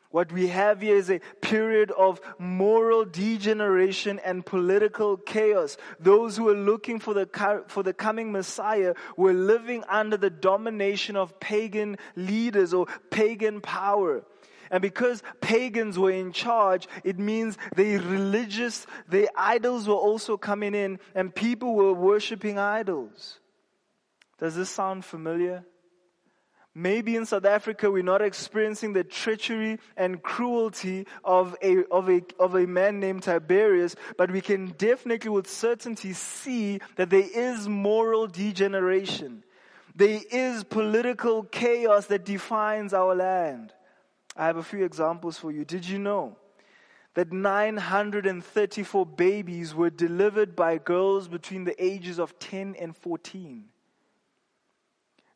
What 0.09 0.31
we 0.31 0.47
have 0.47 0.81
here 0.81 0.95
is 0.95 1.11
a 1.11 1.19
period 1.41 1.91
of 1.91 2.21
moral 2.39 3.03
degeneration 3.03 4.19
and 4.19 4.45
political 4.45 5.17
chaos. 5.17 5.77
Those 5.99 6.37
who 6.37 6.45
were 6.45 6.55
looking 6.55 6.99
for 6.99 7.13
the, 7.13 7.27
for 7.67 7.83
the 7.83 7.93
coming 7.93 8.31
Messiah 8.31 8.93
were 9.17 9.33
living 9.33 9.83
under 9.89 10.15
the 10.15 10.29
domination 10.29 11.17
of 11.17 11.39
pagan 11.39 11.97
leaders 12.15 12.73
or 12.73 12.87
pagan 13.11 13.59
power. 13.59 14.23
And 14.71 14.81
because 14.81 15.21
pagans 15.41 15.99
were 15.99 16.11
in 16.11 16.31
charge, 16.31 16.87
it 17.03 17.19
means 17.19 17.57
the 17.75 17.97
religious, 17.97 18.87
the 19.09 19.29
idols 19.35 19.87
were 19.87 19.95
also 19.95 20.37
coming 20.37 20.73
in 20.73 20.99
and 21.13 21.35
people 21.35 21.75
were 21.75 21.93
worshiping 21.93 22.57
idols. 22.57 23.39
Does 24.39 24.55
this 24.55 24.69
sound 24.69 25.05
familiar? 25.05 25.65
Maybe 26.77 27.15
in 27.15 27.25
South 27.25 27.45
Africa, 27.45 27.89
we're 27.89 28.03
not 28.03 28.21
experiencing 28.21 28.91
the 28.91 29.05
treachery 29.05 29.79
and 29.95 30.21
cruelty 30.21 31.07
of 31.23 31.55
a, 31.61 31.85
of 31.85 32.09
a, 32.09 32.21
of 32.37 32.55
a 32.55 32.67
man 32.67 32.99
named 32.99 33.23
Tiberius, 33.23 33.95
but 34.17 34.29
we 34.29 34.41
can 34.41 34.73
definitely 34.77 35.29
with 35.29 35.49
certainty 35.49 36.11
see 36.11 36.81
that 36.97 37.09
there 37.09 37.27
is 37.33 37.69
moral 37.69 38.27
degeneration. 38.27 39.45
There 39.95 40.19
is 40.29 40.65
political 40.65 41.43
chaos 41.43 42.07
that 42.07 42.25
defines 42.25 42.93
our 42.93 43.15
land. 43.15 43.71
I 44.35 44.45
have 44.45 44.57
a 44.57 44.63
few 44.63 44.83
examples 44.83 45.37
for 45.37 45.53
you. 45.53 45.63
Did 45.63 45.87
you 45.87 45.97
know 45.97 46.35
that 47.13 47.31
934 47.31 49.05
babies 49.05 49.73
were 49.73 49.89
delivered 49.89 50.57
by 50.57 50.77
girls 50.77 51.29
between 51.29 51.63
the 51.63 51.81
ages 51.81 52.19
of 52.19 52.37
10 52.37 52.75
and 52.77 52.97
14? 52.97 53.69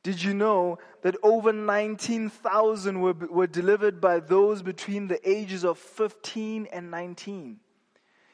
Did 0.01 0.23
you 0.23 0.33
know 0.33 0.79
that 1.01 1.15
over 1.23 1.51
19,000 1.51 3.01
were, 3.01 3.13
were 3.13 3.47
delivered 3.47 3.99
by 3.99 4.19
those 4.19 4.61
between 4.61 5.07
the 5.07 5.29
ages 5.29 5.65
of 5.65 5.77
15 5.77 6.67
and 6.71 6.89
19? 6.89 7.59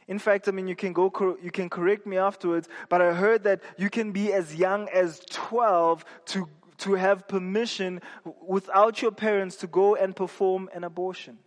In 0.08 0.20
fact, 0.20 0.48
I 0.48 0.52
mean, 0.52 0.68
you 0.68 0.76
can 0.76 0.94
go, 0.94 1.38
you 1.42 1.50
can 1.50 1.70
correct 1.70 2.06
me 2.06 2.18
afterwards, 2.18 2.70
but 2.90 3.02
I 3.02 3.14
heard 3.14 3.44
that 3.44 3.62
you 3.78 3.90
can 3.90 4.12
be 4.12 4.32
as 4.32 4.56
young 4.56 4.88
as 4.90 5.22
12 5.32 6.06
to, 6.26 6.48
to 6.80 6.94
have 6.94 7.28
permission 7.28 8.02
without 8.48 9.02
your 9.02 9.12
parents 9.12 9.56
to 9.58 9.68
go 9.68 9.96
and 9.96 10.16
perform 10.16 10.70
an 10.74 10.84
abortion. 10.84 11.40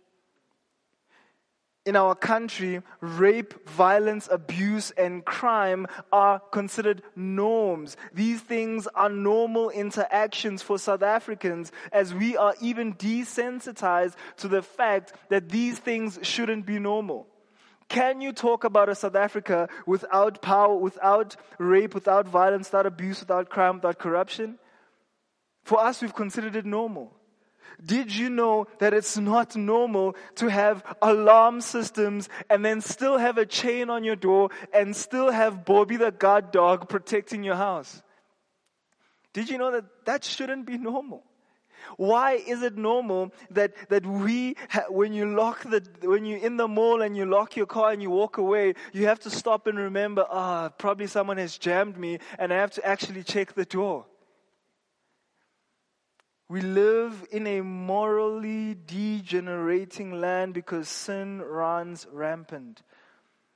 In 1.85 1.95
our 1.95 2.13
country, 2.13 2.81
rape, 2.99 3.67
violence, 3.69 4.27
abuse, 4.31 4.91
and 4.91 5.23
crime 5.25 5.87
are 6.11 6.39
considered 6.39 7.01
norms. 7.15 7.97
These 8.13 8.41
things 8.41 8.87
are 8.95 9.09
normal 9.09 9.69
interactions 9.69 10.61
for 10.61 10.77
South 10.77 11.01
Africans 11.01 11.71
as 11.91 12.13
we 12.13 12.37
are 12.37 12.53
even 12.61 12.93
desensitized 12.95 14.15
to 14.37 14.47
the 14.47 14.61
fact 14.61 15.13
that 15.29 15.49
these 15.49 15.79
things 15.79 16.19
shouldn't 16.21 16.65
be 16.65 16.79
normal. 16.79 17.27
Can 17.87 18.21
you 18.21 18.33
talk 18.33 18.65
about 18.65 18.89
a 18.89 18.95
South 18.95 19.15
Africa 19.15 19.67
without 19.87 20.43
power, 20.43 20.75
without 20.75 21.35
rape, 21.57 21.95
without 21.95 22.27
violence, 22.27 22.67
without 22.67 22.85
abuse, 22.85 23.19
without 23.21 23.49
crime, 23.49 23.75
without 23.75 23.97
corruption? 23.97 24.59
For 25.63 25.79
us, 25.79 26.01
we've 26.01 26.13
considered 26.13 26.55
it 26.55 26.65
normal. 26.65 27.18
Did 27.83 28.15
you 28.15 28.29
know 28.29 28.67
that 28.79 28.93
it's 28.93 29.17
not 29.17 29.55
normal 29.55 30.15
to 30.35 30.49
have 30.49 30.83
alarm 31.01 31.61
systems 31.61 32.29
and 32.49 32.63
then 32.63 32.81
still 32.81 33.17
have 33.17 33.37
a 33.37 33.45
chain 33.45 33.89
on 33.89 34.03
your 34.03 34.15
door 34.15 34.49
and 34.73 34.95
still 34.95 35.31
have 35.31 35.65
Bobby 35.65 35.97
the 35.97 36.11
guard 36.11 36.51
dog 36.51 36.89
protecting 36.89 37.43
your 37.43 37.55
house? 37.55 38.01
Did 39.33 39.49
you 39.49 39.57
know 39.57 39.71
that 39.71 39.85
that 40.05 40.23
shouldn't 40.23 40.65
be 40.65 40.77
normal? 40.77 41.23
Why 41.97 42.33
is 42.33 42.61
it 42.61 42.77
normal 42.77 43.33
that, 43.51 43.73
that 43.89 44.05
we, 44.05 44.55
ha- 44.69 44.85
when 44.89 45.13
you 45.13 45.25
lock 45.25 45.63
the, 45.63 45.83
when 46.03 46.25
you're 46.25 46.39
in 46.39 46.57
the 46.57 46.67
mall 46.67 47.01
and 47.01 47.15
you 47.15 47.25
lock 47.25 47.55
your 47.55 47.65
car 47.65 47.91
and 47.91 48.01
you 48.01 48.09
walk 48.09 48.37
away, 48.37 48.73
you 48.93 49.07
have 49.07 49.19
to 49.21 49.29
stop 49.29 49.67
and 49.67 49.77
remember, 49.77 50.25
ah, 50.29 50.69
probably 50.77 51.07
someone 51.07 51.37
has 51.37 51.57
jammed 51.57 51.97
me 51.97 52.19
and 52.37 52.53
I 52.53 52.57
have 52.57 52.71
to 52.71 52.85
actually 52.85 53.23
check 53.23 53.53
the 53.53 53.65
door. 53.65 54.05
We 56.49 56.61
live 56.61 57.27
in 57.31 57.45
a 57.45 57.61
morally 57.61 58.75
degenerating 58.87 60.19
land 60.19 60.55
because 60.55 60.89
sin 60.89 61.43
runs 61.43 62.07
rampant. 62.11 62.81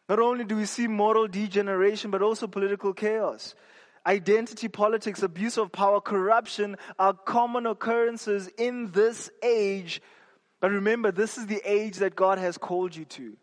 Not 0.08 0.19
only 0.19 0.43
do 0.43 0.58
we 0.58 0.65
see 0.65 0.88
moral 0.88 1.27
degeneration, 1.27 2.12
but 2.12 2.21
also 2.21 2.45
political 2.45 2.93
chaos. 2.93 3.56
Identity 4.06 4.67
politics, 4.67 5.23
abuse 5.23 5.58
of 5.58 5.71
power, 5.71 6.01
corruption 6.01 6.75
are 6.99 7.13
common 7.13 7.65
occurrences 7.65 8.47
in 8.60 8.91
this 8.91 9.32
age. 9.41 9.99
But 10.60 10.69
remember, 10.69 11.12
this 11.12 11.39
is 11.39 11.47
the 11.47 11.62
age 11.65 11.97
that 11.97 12.15
God 12.15 12.38
has 12.38 12.60
called 12.60 12.95
you 12.95 13.06
to. 13.06 13.36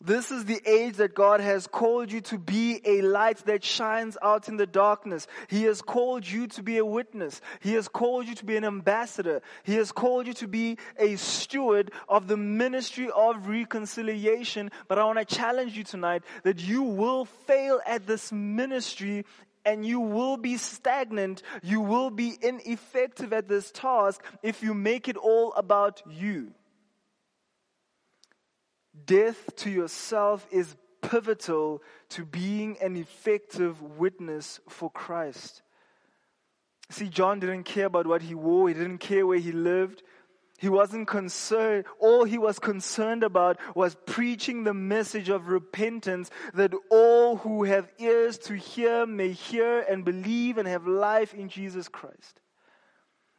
This 0.00 0.30
is 0.30 0.44
the 0.44 0.60
age 0.66 0.96
that 0.96 1.14
God 1.14 1.40
has 1.40 1.66
called 1.66 2.12
you 2.12 2.20
to 2.22 2.38
be 2.38 2.80
a 2.84 3.00
light 3.00 3.38
that 3.46 3.64
shines 3.64 4.18
out 4.20 4.46
in 4.48 4.58
the 4.58 4.66
darkness. 4.66 5.26
He 5.48 5.64
has 5.64 5.80
called 5.80 6.28
you 6.28 6.46
to 6.48 6.62
be 6.62 6.76
a 6.76 6.84
witness. 6.84 7.40
He 7.60 7.72
has 7.74 7.88
called 7.88 8.26
you 8.26 8.34
to 8.34 8.44
be 8.44 8.58
an 8.58 8.64
ambassador. 8.64 9.40
He 9.62 9.74
has 9.76 9.92
called 9.92 10.26
you 10.26 10.34
to 10.34 10.48
be 10.48 10.76
a 10.98 11.16
steward 11.16 11.92
of 12.10 12.28
the 12.28 12.36
ministry 12.36 13.08
of 13.10 13.48
reconciliation. 13.48 14.70
But 14.86 14.98
I 14.98 15.04
want 15.04 15.18
to 15.18 15.34
challenge 15.34 15.76
you 15.76 15.84
tonight 15.84 16.24
that 16.42 16.60
you 16.60 16.82
will 16.82 17.24
fail 17.24 17.80
at 17.86 18.06
this 18.06 18.30
ministry 18.30 19.24
and 19.64 19.84
you 19.84 20.00
will 20.00 20.36
be 20.36 20.58
stagnant. 20.58 21.42
You 21.62 21.80
will 21.80 22.10
be 22.10 22.36
ineffective 22.40 23.32
at 23.32 23.48
this 23.48 23.70
task 23.70 24.22
if 24.42 24.62
you 24.62 24.74
make 24.74 25.08
it 25.08 25.16
all 25.16 25.54
about 25.54 26.02
you. 26.08 26.52
Death 29.04 29.54
to 29.56 29.70
yourself 29.70 30.46
is 30.50 30.76
pivotal 31.02 31.82
to 32.10 32.24
being 32.24 32.76
an 32.80 32.96
effective 32.96 33.80
witness 33.80 34.60
for 34.68 34.90
Christ. 34.90 35.62
See, 36.90 37.08
John 37.08 37.40
didn't 37.40 37.64
care 37.64 37.86
about 37.86 38.06
what 38.06 38.22
he 38.22 38.34
wore, 38.34 38.68
he 38.68 38.74
didn't 38.74 38.98
care 38.98 39.26
where 39.26 39.38
he 39.38 39.52
lived. 39.52 40.02
He 40.58 40.70
wasn't 40.70 41.06
concerned. 41.06 41.84
All 41.98 42.24
he 42.24 42.38
was 42.38 42.58
concerned 42.58 43.22
about 43.22 43.58
was 43.74 43.94
preaching 44.06 44.64
the 44.64 44.72
message 44.72 45.28
of 45.28 45.48
repentance 45.48 46.30
that 46.54 46.72
all 46.90 47.36
who 47.36 47.64
have 47.64 47.90
ears 47.98 48.38
to 48.38 48.54
hear 48.54 49.04
may 49.04 49.32
hear 49.32 49.80
and 49.80 50.02
believe 50.02 50.56
and 50.56 50.66
have 50.66 50.86
life 50.86 51.34
in 51.34 51.50
Jesus 51.50 51.88
Christ. 51.88 52.40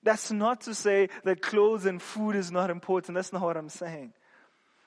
That's 0.03 0.31
not 0.31 0.61
to 0.61 0.75
say 0.75 1.09
that 1.23 1.41
clothes 1.41 1.87
and 1.87 1.99
food 1.99 2.35
is 2.35 2.51
not 2.51 2.69
important. 2.69 3.15
That's 3.15 3.33
not 3.33 3.41
what 3.41 3.57
I'm 3.57 3.69
saying. 3.69 4.13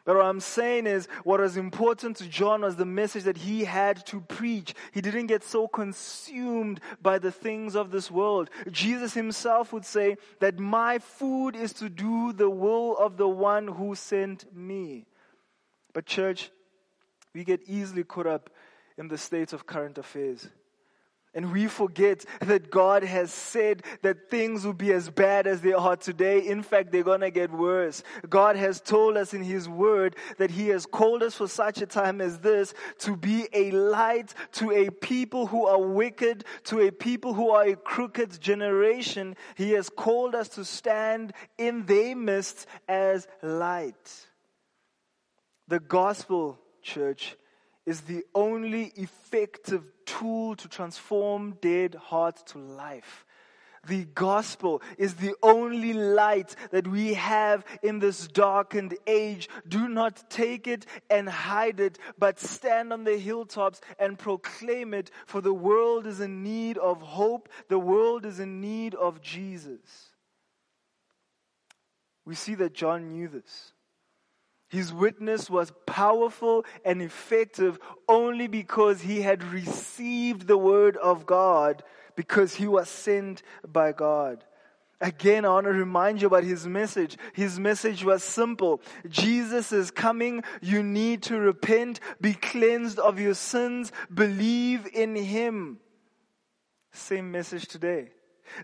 But 0.04 0.16
what 0.16 0.24
I'm 0.24 0.40
saying 0.40 0.86
is, 0.86 1.08
what 1.24 1.40
was 1.40 1.56
important 1.56 2.16
to 2.16 2.28
John 2.28 2.62
was 2.62 2.76
the 2.76 2.86
message 2.86 3.24
that 3.24 3.36
he 3.36 3.64
had 3.64 4.04
to 4.06 4.20
preach. 4.20 4.74
He 4.92 5.00
didn't 5.00 5.26
get 5.26 5.44
so 5.44 5.68
consumed 5.68 6.80
by 7.02 7.18
the 7.18 7.30
things 7.30 7.76
of 7.76 7.90
this 7.90 8.10
world. 8.10 8.50
Jesus 8.70 9.14
himself 9.14 9.72
would 9.72 9.84
say 9.84 10.16
that 10.40 10.58
my 10.58 10.98
food 10.98 11.54
is 11.54 11.72
to 11.74 11.88
do 11.88 12.32
the 12.32 12.50
will 12.50 12.96
of 12.96 13.18
the 13.18 13.28
one 13.28 13.68
who 13.68 13.94
sent 13.94 14.54
me. 14.54 15.06
But, 15.92 16.06
church, 16.06 16.50
we 17.34 17.44
get 17.44 17.60
easily 17.66 18.04
caught 18.04 18.26
up 18.26 18.50
in 18.96 19.08
the 19.08 19.18
state 19.18 19.52
of 19.52 19.66
current 19.66 19.98
affairs. 19.98 20.48
And 21.32 21.52
we 21.52 21.68
forget 21.68 22.24
that 22.40 22.72
God 22.72 23.04
has 23.04 23.32
said 23.32 23.84
that 24.02 24.30
things 24.30 24.64
will 24.64 24.72
be 24.72 24.92
as 24.92 25.08
bad 25.08 25.46
as 25.46 25.60
they 25.60 25.72
are 25.72 25.94
today. 25.94 26.40
In 26.40 26.60
fact, 26.64 26.90
they're 26.90 27.04
going 27.04 27.20
to 27.20 27.30
get 27.30 27.52
worse. 27.52 28.02
God 28.28 28.56
has 28.56 28.80
told 28.80 29.16
us 29.16 29.32
in 29.32 29.44
His 29.44 29.68
Word 29.68 30.16
that 30.38 30.50
He 30.50 30.68
has 30.68 30.86
called 30.86 31.22
us 31.22 31.36
for 31.36 31.46
such 31.46 31.82
a 31.82 31.86
time 31.86 32.20
as 32.20 32.40
this 32.40 32.74
to 32.98 33.16
be 33.16 33.46
a 33.52 33.70
light 33.70 34.34
to 34.52 34.72
a 34.72 34.90
people 34.90 35.46
who 35.46 35.66
are 35.66 35.80
wicked, 35.80 36.44
to 36.64 36.80
a 36.80 36.90
people 36.90 37.32
who 37.32 37.50
are 37.50 37.64
a 37.64 37.76
crooked 37.76 38.40
generation. 38.40 39.36
He 39.54 39.70
has 39.72 39.88
called 39.88 40.34
us 40.34 40.48
to 40.50 40.64
stand 40.64 41.32
in 41.58 41.86
their 41.86 42.16
midst 42.16 42.66
as 42.88 43.28
light. 43.40 44.26
The 45.68 45.78
gospel, 45.78 46.58
church, 46.82 47.36
is 47.90 48.02
the 48.02 48.24
only 48.36 48.92
effective 48.94 49.82
tool 50.06 50.54
to 50.54 50.68
transform 50.68 51.56
dead 51.60 51.96
hearts 51.96 52.40
to 52.44 52.58
life. 52.58 53.26
The 53.84 54.04
gospel 54.04 54.80
is 54.96 55.14
the 55.14 55.34
only 55.42 55.92
light 55.92 56.54
that 56.70 56.86
we 56.86 57.14
have 57.14 57.64
in 57.82 57.98
this 57.98 58.28
darkened 58.28 58.96
age. 59.08 59.48
Do 59.66 59.88
not 59.88 60.30
take 60.30 60.68
it 60.68 60.86
and 61.10 61.28
hide 61.28 61.80
it, 61.80 61.98
but 62.16 62.38
stand 62.38 62.92
on 62.92 63.02
the 63.02 63.18
hilltops 63.18 63.80
and 63.98 64.16
proclaim 64.16 64.94
it, 64.94 65.10
for 65.26 65.40
the 65.40 65.52
world 65.52 66.06
is 66.06 66.20
in 66.20 66.44
need 66.44 66.78
of 66.78 67.02
hope. 67.02 67.48
The 67.68 67.78
world 67.80 68.24
is 68.24 68.38
in 68.38 68.60
need 68.60 68.94
of 68.94 69.20
Jesus. 69.20 70.10
We 72.24 72.36
see 72.36 72.54
that 72.54 72.72
John 72.72 73.10
knew 73.10 73.26
this. 73.26 73.72
His 74.70 74.92
witness 74.92 75.50
was 75.50 75.72
powerful 75.84 76.64
and 76.84 77.02
effective 77.02 77.80
only 78.08 78.46
because 78.46 79.00
he 79.00 79.20
had 79.20 79.42
received 79.42 80.46
the 80.46 80.56
word 80.56 80.96
of 80.96 81.26
God, 81.26 81.82
because 82.14 82.54
he 82.54 82.68
was 82.68 82.88
sent 82.88 83.42
by 83.66 83.90
God. 83.90 84.44
Again, 85.00 85.44
I 85.44 85.48
want 85.48 85.64
to 85.64 85.72
remind 85.72 86.20
you 86.20 86.28
about 86.28 86.44
his 86.44 86.68
message. 86.68 87.18
His 87.32 87.58
message 87.58 88.04
was 88.04 88.22
simple. 88.22 88.80
Jesus 89.08 89.72
is 89.72 89.90
coming. 89.90 90.44
You 90.62 90.84
need 90.84 91.24
to 91.24 91.38
repent, 91.38 91.98
be 92.20 92.34
cleansed 92.34 93.00
of 93.00 93.18
your 93.18 93.34
sins, 93.34 93.90
believe 94.12 94.86
in 94.94 95.16
him. 95.16 95.80
Same 96.92 97.32
message 97.32 97.66
today. 97.66 98.10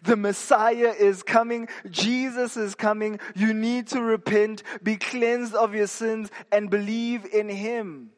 The 0.02 0.16
Messiah 0.16 0.94
is 0.98 1.22
coming. 1.22 1.68
Jesus 1.90 2.56
is 2.56 2.74
coming. 2.74 3.20
You 3.34 3.54
need 3.54 3.88
to 3.88 4.02
repent, 4.02 4.62
be 4.82 4.96
cleansed 4.96 5.54
of 5.54 5.74
your 5.74 5.86
sins, 5.86 6.30
and 6.52 6.70
believe 6.70 7.26
in 7.32 7.48
Him. 7.48 8.10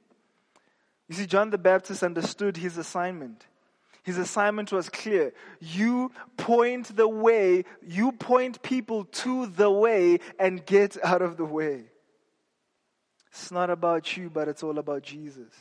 You 1.08 1.14
see, 1.14 1.26
John 1.26 1.50
the 1.50 1.58
Baptist 1.58 2.02
understood 2.02 2.56
his 2.56 2.76
assignment. 2.76 3.46
His 4.02 4.18
assignment 4.18 4.72
was 4.72 4.88
clear. 4.88 5.32
You 5.60 6.12
point 6.36 6.94
the 6.94 7.08
way, 7.08 7.64
you 7.86 8.12
point 8.12 8.62
people 8.62 9.04
to 9.04 9.46
the 9.46 9.70
way 9.70 10.20
and 10.38 10.64
get 10.64 10.96
out 11.02 11.22
of 11.22 11.36
the 11.36 11.44
way. 11.44 11.84
It's 13.30 13.50
not 13.50 13.70
about 13.70 14.16
you, 14.16 14.30
but 14.30 14.48
it's 14.48 14.62
all 14.62 14.78
about 14.78 15.02
Jesus. 15.02 15.52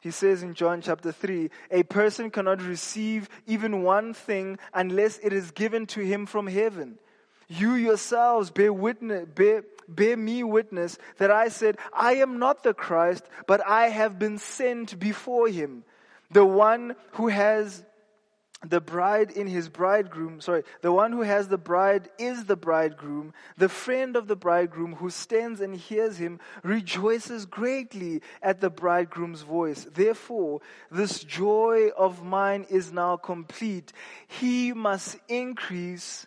He 0.00 0.10
says 0.10 0.42
in 0.42 0.54
John 0.54 0.80
chapter 0.80 1.10
3 1.10 1.50
a 1.70 1.82
person 1.82 2.30
cannot 2.30 2.62
receive 2.62 3.28
even 3.46 3.82
one 3.82 4.14
thing 4.14 4.58
unless 4.72 5.18
it 5.18 5.32
is 5.32 5.50
given 5.50 5.86
to 5.86 6.00
him 6.00 6.26
from 6.26 6.46
heaven. 6.46 6.98
You 7.48 7.74
yourselves 7.74 8.50
bear 8.50 8.72
witness, 8.72 9.26
bear, 9.34 9.64
bear 9.88 10.16
me 10.16 10.44
witness 10.44 10.98
that 11.16 11.30
I 11.30 11.48
said, 11.48 11.78
I 11.92 12.16
am 12.16 12.38
not 12.38 12.62
the 12.62 12.74
Christ, 12.74 13.24
but 13.46 13.66
I 13.66 13.88
have 13.88 14.18
been 14.18 14.38
sent 14.38 14.98
before 14.98 15.48
him. 15.48 15.82
The 16.30 16.44
one 16.44 16.94
who 17.12 17.28
has 17.28 17.84
the 18.66 18.80
bride 18.80 19.30
in 19.30 19.46
his 19.46 19.68
bridegroom, 19.68 20.40
sorry, 20.40 20.64
the 20.80 20.92
one 20.92 21.12
who 21.12 21.22
has 21.22 21.46
the 21.46 21.58
bride 21.58 22.08
is 22.18 22.46
the 22.46 22.56
bridegroom. 22.56 23.32
The 23.56 23.68
friend 23.68 24.16
of 24.16 24.26
the 24.26 24.34
bridegroom 24.34 24.96
who 24.96 25.10
stands 25.10 25.60
and 25.60 25.76
hears 25.76 26.18
him 26.18 26.40
rejoices 26.64 27.46
greatly 27.46 28.20
at 28.42 28.60
the 28.60 28.70
bridegroom's 28.70 29.42
voice. 29.42 29.84
Therefore, 29.84 30.60
this 30.90 31.22
joy 31.22 31.90
of 31.96 32.24
mine 32.24 32.66
is 32.68 32.92
now 32.92 33.16
complete. 33.16 33.92
He 34.26 34.72
must 34.72 35.18
increase, 35.28 36.26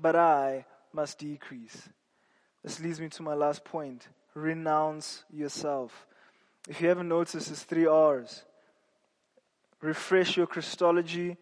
but 0.00 0.16
I 0.16 0.64
must 0.94 1.18
decrease. 1.18 1.90
This 2.64 2.80
leads 2.80 3.00
me 3.00 3.10
to 3.10 3.22
my 3.22 3.34
last 3.34 3.64
point 3.64 4.08
renounce 4.32 5.24
yourself. 5.32 6.06
If 6.68 6.80
you 6.80 6.88
haven't 6.88 7.08
noticed, 7.08 7.50
it's 7.50 7.62
three 7.62 7.86
R's 7.86 8.42
refresh 9.82 10.36
your 10.36 10.46
Christology, 10.46 11.36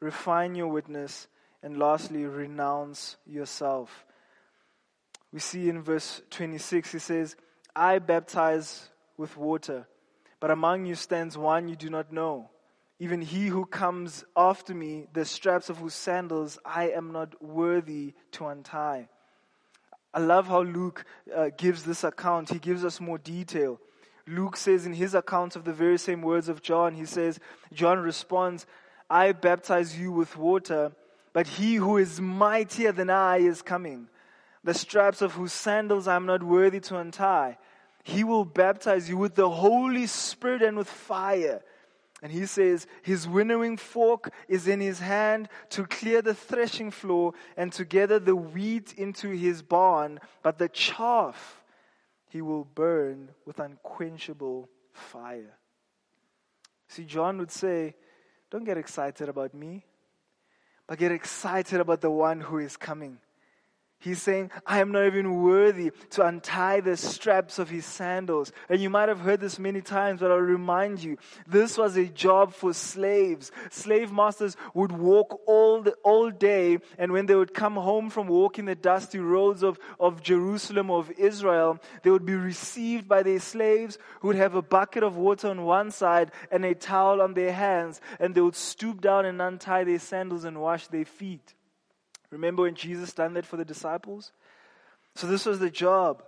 refine 0.00 0.54
your 0.54 0.68
witness, 0.68 1.28
and 1.62 1.78
lastly, 1.78 2.24
renounce 2.24 3.16
yourself. 3.26 4.06
We 5.32 5.40
see 5.40 5.68
in 5.68 5.82
verse 5.82 6.22
26, 6.30 6.92
he 6.92 6.98
says, 6.98 7.36
I 7.74 7.98
baptize 7.98 8.88
with 9.16 9.36
water, 9.36 9.86
but 10.40 10.50
among 10.50 10.86
you 10.86 10.94
stands 10.94 11.36
one 11.36 11.68
you 11.68 11.76
do 11.76 11.90
not 11.90 12.12
know. 12.12 12.50
Even 13.00 13.20
he 13.20 13.46
who 13.46 13.64
comes 13.64 14.24
after 14.36 14.74
me, 14.74 15.06
the 15.12 15.24
straps 15.24 15.68
of 15.68 15.78
whose 15.78 15.94
sandals 15.94 16.58
I 16.64 16.90
am 16.90 17.12
not 17.12 17.40
worthy 17.42 18.14
to 18.32 18.46
untie. 18.46 19.08
I 20.12 20.20
love 20.20 20.48
how 20.48 20.62
Luke 20.62 21.04
uh, 21.34 21.50
gives 21.56 21.84
this 21.84 22.02
account. 22.02 22.50
He 22.50 22.58
gives 22.58 22.84
us 22.84 23.00
more 23.00 23.18
detail. 23.18 23.78
Luke 24.26 24.56
says 24.56 24.84
in 24.84 24.94
his 24.94 25.14
account 25.14 25.54
of 25.54 25.64
the 25.64 25.72
very 25.72 25.98
same 25.98 26.22
words 26.22 26.48
of 26.48 26.62
John, 26.62 26.94
he 26.94 27.04
says, 27.04 27.38
John 27.72 28.00
responds, 28.00 28.66
I 29.10 29.32
baptize 29.32 29.98
you 29.98 30.12
with 30.12 30.36
water, 30.36 30.92
but 31.32 31.46
he 31.46 31.76
who 31.76 31.96
is 31.96 32.20
mightier 32.20 32.92
than 32.92 33.10
I 33.10 33.38
is 33.38 33.62
coming, 33.62 34.08
the 34.64 34.74
straps 34.74 35.22
of 35.22 35.32
whose 35.32 35.52
sandals 35.52 36.08
I 36.08 36.16
am 36.16 36.26
not 36.26 36.42
worthy 36.42 36.80
to 36.80 36.98
untie. 36.98 37.58
He 38.04 38.24
will 38.24 38.44
baptize 38.44 39.08
you 39.08 39.16
with 39.16 39.34
the 39.34 39.50
Holy 39.50 40.06
Spirit 40.06 40.62
and 40.62 40.76
with 40.76 40.88
fire. 40.88 41.62
And 42.22 42.32
he 42.32 42.46
says, 42.46 42.86
His 43.02 43.28
winnowing 43.28 43.76
fork 43.76 44.32
is 44.48 44.66
in 44.66 44.80
his 44.80 44.98
hand 44.98 45.48
to 45.70 45.86
clear 45.86 46.20
the 46.20 46.34
threshing 46.34 46.90
floor 46.90 47.34
and 47.56 47.72
to 47.74 47.84
gather 47.84 48.18
the 48.18 48.34
wheat 48.34 48.94
into 48.94 49.28
his 49.28 49.62
barn, 49.62 50.20
but 50.42 50.58
the 50.58 50.68
chaff 50.68 51.62
he 52.28 52.42
will 52.42 52.64
burn 52.64 53.30
with 53.46 53.60
unquenchable 53.60 54.68
fire. 54.92 55.56
See, 56.88 57.04
John 57.04 57.38
would 57.38 57.50
say, 57.50 57.94
Don't 58.50 58.64
get 58.64 58.78
excited 58.78 59.28
about 59.28 59.52
me, 59.52 59.84
but 60.86 60.98
get 60.98 61.12
excited 61.12 61.80
about 61.80 62.00
the 62.00 62.10
one 62.10 62.40
who 62.40 62.58
is 62.58 62.76
coming. 62.76 63.18
He's 64.00 64.22
saying, 64.22 64.52
I 64.64 64.78
am 64.78 64.92
not 64.92 65.06
even 65.06 65.42
worthy 65.42 65.90
to 66.10 66.24
untie 66.24 66.78
the 66.78 66.96
straps 66.96 67.58
of 67.58 67.68
his 67.68 67.84
sandals. 67.84 68.52
And 68.68 68.80
you 68.80 68.90
might 68.90 69.08
have 69.08 69.18
heard 69.18 69.40
this 69.40 69.58
many 69.58 69.80
times, 69.80 70.20
but 70.20 70.30
I'll 70.30 70.38
remind 70.38 71.02
you, 71.02 71.16
this 71.48 71.76
was 71.76 71.96
a 71.96 72.04
job 72.04 72.54
for 72.54 72.72
slaves. 72.72 73.50
Slave 73.70 74.12
masters 74.12 74.56
would 74.72 74.92
walk 74.92 75.40
all, 75.48 75.82
the, 75.82 75.94
all 76.04 76.30
day, 76.30 76.78
and 76.96 77.10
when 77.10 77.26
they 77.26 77.34
would 77.34 77.52
come 77.52 77.74
home 77.74 78.08
from 78.08 78.28
walking 78.28 78.66
the 78.66 78.76
dusty 78.76 79.18
roads 79.18 79.64
of, 79.64 79.80
of 79.98 80.22
Jerusalem 80.22 80.90
or 80.90 81.00
of 81.00 81.10
Israel, 81.18 81.80
they 82.04 82.10
would 82.10 82.24
be 82.24 82.36
received 82.36 83.08
by 83.08 83.24
their 83.24 83.40
slaves 83.40 83.98
who 84.20 84.28
would 84.28 84.36
have 84.36 84.54
a 84.54 84.62
bucket 84.62 85.02
of 85.02 85.16
water 85.16 85.48
on 85.48 85.64
one 85.64 85.90
side 85.90 86.30
and 86.52 86.64
a 86.64 86.72
towel 86.72 87.20
on 87.20 87.34
their 87.34 87.52
hands, 87.52 88.00
and 88.20 88.32
they 88.32 88.40
would 88.40 88.54
stoop 88.54 89.00
down 89.00 89.26
and 89.26 89.42
untie 89.42 89.82
their 89.82 89.98
sandals 89.98 90.44
and 90.44 90.60
wash 90.60 90.86
their 90.86 91.04
feet. 91.04 91.54
Remember 92.30 92.62
when 92.62 92.74
Jesus 92.74 93.12
done 93.12 93.34
that 93.34 93.46
for 93.46 93.56
the 93.56 93.64
disciples? 93.64 94.32
So 95.14 95.26
this 95.26 95.46
was 95.46 95.58
the 95.58 95.70
job. 95.70 96.22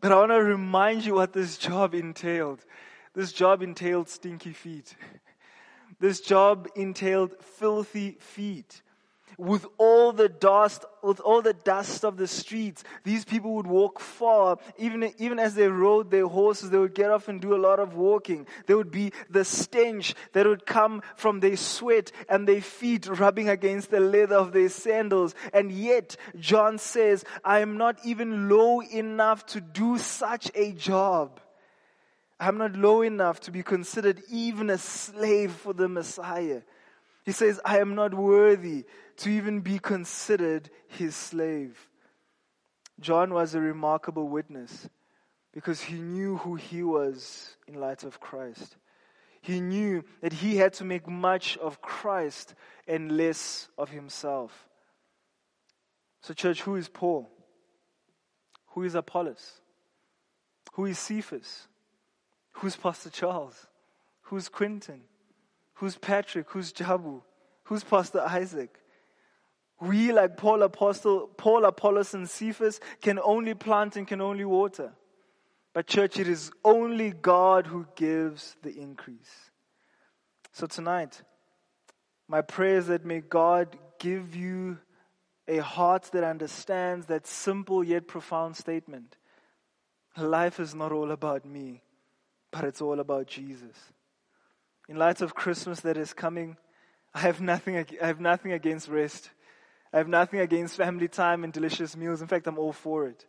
But 0.00 0.12
I 0.12 0.16
want 0.16 0.32
to 0.32 0.42
remind 0.42 1.04
you 1.04 1.14
what 1.14 1.32
this 1.32 1.56
job 1.56 1.94
entailed. 1.94 2.64
This 3.14 3.32
job 3.32 3.62
entailed 3.62 4.08
stinky 4.08 4.52
feet. 4.52 4.94
This 5.98 6.20
job 6.20 6.68
entailed 6.74 7.42
filthy 7.42 8.18
feet 8.20 8.82
with 9.38 9.66
all 9.78 10.12
the 10.12 10.28
dust, 10.28 10.84
with 11.02 11.20
all 11.20 11.42
the 11.42 11.52
dust 11.52 12.04
of 12.04 12.16
the 12.16 12.26
streets, 12.26 12.84
these 13.04 13.24
people 13.24 13.54
would 13.54 13.66
walk 13.66 14.00
far. 14.00 14.58
Even, 14.78 15.12
even 15.18 15.38
as 15.38 15.54
they 15.54 15.68
rode 15.68 16.10
their 16.10 16.26
horses, 16.26 16.70
they 16.70 16.78
would 16.78 16.94
get 16.94 17.10
off 17.10 17.28
and 17.28 17.40
do 17.40 17.54
a 17.54 17.58
lot 17.58 17.78
of 17.78 17.94
walking. 17.94 18.46
There 18.66 18.76
would 18.76 18.90
be 18.90 19.12
the 19.30 19.44
stench 19.44 20.14
that 20.32 20.46
would 20.46 20.66
come 20.66 21.02
from 21.16 21.40
their 21.40 21.56
sweat 21.56 22.12
and 22.28 22.48
their 22.48 22.60
feet 22.60 23.06
rubbing 23.06 23.48
against 23.48 23.90
the 23.90 24.00
leather 24.00 24.36
of 24.36 24.52
their 24.52 24.68
sandals. 24.68 25.34
And 25.52 25.70
yet, 25.70 26.16
John 26.38 26.78
says, 26.78 27.24
I 27.44 27.60
am 27.60 27.76
not 27.76 27.98
even 28.04 28.48
low 28.48 28.80
enough 28.80 29.46
to 29.46 29.60
do 29.60 29.98
such 29.98 30.50
a 30.54 30.72
job. 30.72 31.40
I'm 32.38 32.58
not 32.58 32.76
low 32.76 33.02
enough 33.02 33.40
to 33.40 33.50
be 33.50 33.62
considered 33.62 34.22
even 34.30 34.68
a 34.68 34.78
slave 34.78 35.52
for 35.52 35.72
the 35.72 35.88
Messiah. 35.88 36.62
He 37.26 37.32
says, 37.32 37.60
I 37.64 37.80
am 37.80 37.96
not 37.96 38.14
worthy 38.14 38.84
to 39.18 39.28
even 39.28 39.60
be 39.60 39.80
considered 39.80 40.70
his 40.86 41.16
slave. 41.16 41.90
John 43.00 43.34
was 43.34 43.54
a 43.54 43.60
remarkable 43.60 44.28
witness 44.28 44.88
because 45.52 45.80
he 45.80 45.96
knew 45.96 46.36
who 46.36 46.54
he 46.54 46.84
was 46.84 47.56
in 47.66 47.80
light 47.80 48.04
of 48.04 48.20
Christ. 48.20 48.76
He 49.42 49.60
knew 49.60 50.04
that 50.22 50.34
he 50.34 50.56
had 50.56 50.74
to 50.74 50.84
make 50.84 51.08
much 51.08 51.58
of 51.58 51.82
Christ 51.82 52.54
and 52.86 53.16
less 53.16 53.68
of 53.76 53.90
himself. 53.90 54.68
So, 56.22 56.32
church, 56.32 56.62
who 56.62 56.76
is 56.76 56.88
Paul? 56.88 57.28
Who 58.68 58.84
is 58.84 58.94
Apollos? 58.94 59.60
Who 60.74 60.86
is 60.86 60.98
Cephas? 60.98 61.66
Who's 62.52 62.76
Pastor 62.76 63.10
Charles? 63.10 63.66
Who's 64.22 64.48
Quinton? 64.48 65.02
Who's 65.76 65.96
Patrick? 65.96 66.50
Who's 66.50 66.72
Jabu? 66.72 67.22
Who's 67.64 67.84
Pastor 67.84 68.20
Isaac? 68.20 68.78
We, 69.80 70.12
like 70.12 70.36
Paul, 70.36 70.62
Apostle, 70.62 71.28
Paul, 71.36 71.64
Apollos, 71.66 72.14
and 72.14 72.28
Cephas, 72.28 72.80
can 73.02 73.18
only 73.22 73.54
plant 73.54 73.96
and 73.96 74.06
can 74.06 74.22
only 74.22 74.44
water. 74.44 74.92
But, 75.74 75.86
church, 75.86 76.18
it 76.18 76.28
is 76.28 76.50
only 76.64 77.10
God 77.10 77.66
who 77.66 77.86
gives 77.94 78.56
the 78.62 78.74
increase. 78.74 79.50
So, 80.52 80.66
tonight, 80.66 81.20
my 82.26 82.40
prayer 82.40 82.78
is 82.78 82.86
that 82.86 83.04
may 83.04 83.20
God 83.20 83.76
give 83.98 84.34
you 84.34 84.78
a 85.46 85.58
heart 85.58 86.04
that 86.12 86.24
understands 86.24 87.06
that 87.06 87.26
simple 87.26 87.84
yet 87.84 88.08
profound 88.08 88.56
statement. 88.56 89.16
Life 90.16 90.58
is 90.58 90.74
not 90.74 90.90
all 90.90 91.10
about 91.10 91.44
me, 91.44 91.82
but 92.50 92.64
it's 92.64 92.80
all 92.80 92.98
about 92.98 93.26
Jesus. 93.26 93.76
In 94.88 94.96
light 94.96 95.20
of 95.20 95.34
Christmas 95.34 95.80
that 95.80 95.96
is 95.96 96.12
coming, 96.12 96.56
I 97.12 97.20
have 97.20 97.40
nothing, 97.40 97.76
I 97.76 98.06
have 98.06 98.20
nothing 98.20 98.52
against 98.52 98.88
rest. 98.88 99.30
I 99.92 99.98
have 99.98 100.08
nothing 100.08 100.40
against 100.40 100.76
family 100.76 101.08
time 101.08 101.44
and 101.44 101.52
delicious 101.52 101.96
meals. 101.96 102.20
In 102.20 102.28
fact, 102.28 102.46
I'm 102.46 102.58
all 102.58 102.72
for 102.72 103.06
it. 103.06 103.24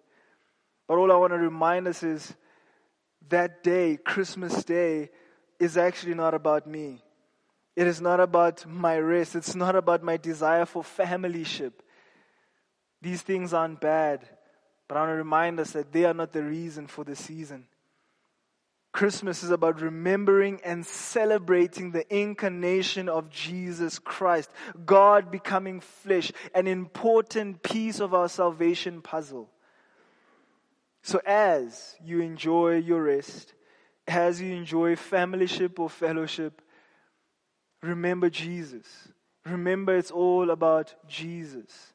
But 0.88 0.98
all 0.98 1.12
I 1.12 1.16
want 1.16 1.34
to 1.34 1.38
remind 1.38 1.88
us 1.88 2.04
is 2.04 2.34
that 3.30 3.64
day, 3.64 3.98
Christmas 3.98 4.64
Day, 4.64 5.10
is 5.60 5.78
actually 5.78 6.14
not 6.14 6.34
about 6.34 6.68
me. 6.68 7.02
It 7.76 7.88
is 7.88 8.02
not 8.02 8.20
about 8.20 8.66
my 8.66 8.98
rest. 8.98 9.36
It's 9.36 9.56
not 9.56 9.76
about 9.76 10.04
my 10.04 10.18
desire 10.18 10.66
for 10.66 10.84
familyship. 10.84 11.74
These 13.02 13.22
things 13.22 13.54
aren't 13.54 13.80
bad, 13.80 14.28
but 14.88 14.98
I 14.98 15.02
want 15.02 15.12
to 15.12 15.16
remind 15.16 15.60
us 15.60 15.72
that 15.72 15.92
they 15.92 16.06
are 16.06 16.14
not 16.14 16.34
the 16.34 16.44
reason 16.44 16.88
for 16.88 17.04
the 17.04 17.16
season. 17.16 17.68
Christmas 18.98 19.44
is 19.44 19.52
about 19.52 19.80
remembering 19.80 20.60
and 20.64 20.84
celebrating 20.84 21.92
the 21.92 22.12
incarnation 22.12 23.08
of 23.08 23.30
Jesus 23.30 24.00
Christ, 24.00 24.50
God 24.88 25.30
becoming 25.30 25.82
flesh, 25.82 26.32
an 26.56 26.66
important 26.66 27.62
piece 27.62 28.00
of 28.00 28.16
our 28.16 28.28
salvation 28.28 29.04
puzzle. 29.04 29.52
So, 31.04 31.22
as 31.28 31.96
you 32.04 32.22
enjoy 32.22 32.78
your 32.78 33.04
rest, 33.04 33.54
as 34.08 34.42
you 34.42 34.56
enjoy 34.56 34.96
familyship 34.96 35.78
or 35.78 35.92
fellowship, 35.92 36.60
remember 37.84 38.32
Jesus. 38.32 38.88
Remember, 39.46 39.96
it's 39.96 40.10
all 40.10 40.50
about 40.50 40.96
Jesus. 41.08 41.94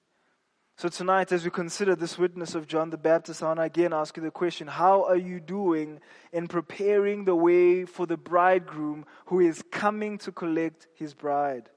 So, 0.83 0.89
tonight, 0.89 1.31
as 1.31 1.45
we 1.45 1.51
consider 1.53 1.95
this 1.95 2.19
witness 2.19 2.57
of 2.57 2.67
John 2.67 2.91
the 2.91 2.97
Baptist, 2.97 3.41
I 3.41 3.47
want 3.47 3.61
to 3.61 3.63
again 3.63 3.93
ask 3.93 4.17
you 4.17 4.23
the 4.25 4.33
question 4.33 4.67
How 4.67 5.05
are 5.05 5.17
you 5.17 5.39
doing 5.39 6.01
in 6.33 6.49
preparing 6.49 7.25
the 7.25 7.37
way 7.37 7.85
for 7.85 8.05
the 8.05 8.17
bridegroom 8.17 9.07
who 9.27 9.39
is 9.39 9.63
coming 9.71 10.19
to 10.19 10.33
collect 10.33 10.89
his 10.93 11.15
bride? 11.15 11.71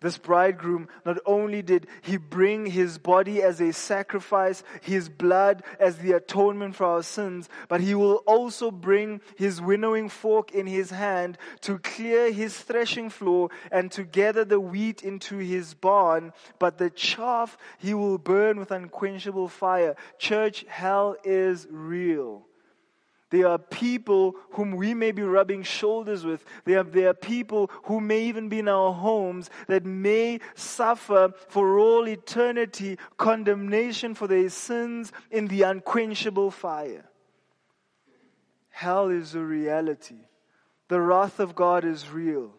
This 0.00 0.18
bridegroom, 0.18 0.88
not 1.06 1.16
only 1.24 1.62
did 1.62 1.86
he 2.02 2.18
bring 2.18 2.66
his 2.66 2.98
body 2.98 3.42
as 3.42 3.62
a 3.62 3.72
sacrifice, 3.72 4.62
his 4.82 5.08
blood 5.08 5.62
as 5.80 5.96
the 5.98 6.12
atonement 6.12 6.76
for 6.76 6.84
our 6.84 7.02
sins, 7.02 7.48
but 7.68 7.80
he 7.80 7.94
will 7.94 8.16
also 8.26 8.70
bring 8.70 9.22
his 9.36 9.62
winnowing 9.62 10.10
fork 10.10 10.52
in 10.52 10.66
his 10.66 10.90
hand 10.90 11.38
to 11.62 11.78
clear 11.78 12.30
his 12.30 12.58
threshing 12.58 13.08
floor 13.08 13.48
and 13.72 13.90
to 13.92 14.04
gather 14.04 14.44
the 14.44 14.60
wheat 14.60 15.02
into 15.02 15.38
his 15.38 15.72
barn, 15.72 16.34
but 16.58 16.76
the 16.76 16.90
chaff 16.90 17.56
he 17.78 17.94
will 17.94 18.18
burn 18.18 18.58
with 18.58 18.70
unquenchable 18.70 19.48
fire. 19.48 19.96
Church, 20.18 20.66
hell 20.68 21.16
is 21.24 21.66
real. 21.70 22.44
There 23.30 23.48
are 23.48 23.58
people 23.58 24.36
whom 24.52 24.76
we 24.76 24.94
may 24.94 25.10
be 25.10 25.22
rubbing 25.22 25.64
shoulders 25.64 26.24
with. 26.24 26.44
There 26.64 26.78
are, 26.78 26.84
there 26.84 27.08
are 27.08 27.14
people 27.14 27.70
who 27.84 28.00
may 28.00 28.24
even 28.24 28.48
be 28.48 28.60
in 28.60 28.68
our 28.68 28.92
homes 28.92 29.50
that 29.66 29.84
may 29.84 30.40
suffer 30.54 31.32
for 31.48 31.78
all 31.78 32.08
eternity 32.08 32.98
condemnation 33.16 34.14
for 34.14 34.28
their 34.28 34.48
sins 34.48 35.12
in 35.30 35.48
the 35.48 35.62
unquenchable 35.62 36.52
fire. 36.52 37.04
hell 38.70 39.08
is 39.08 39.34
a 39.34 39.40
reality. 39.40 40.28
The 40.88 41.00
wrath 41.00 41.40
of 41.40 41.56
God 41.56 41.84
is 41.84 42.10
real. 42.10 42.54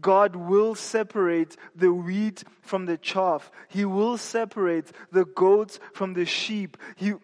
God 0.00 0.36
will 0.36 0.74
separate 0.74 1.56
the 1.74 1.92
wheat 1.92 2.44
from 2.62 2.86
the 2.86 2.96
chaff. 2.96 3.50
He 3.68 3.84
will 3.84 4.16
separate 4.16 4.92
the 5.10 5.24
goats 5.24 5.80
from 5.92 6.14
the 6.14 6.24
sheep. 6.24 6.76
He, 6.96 7.14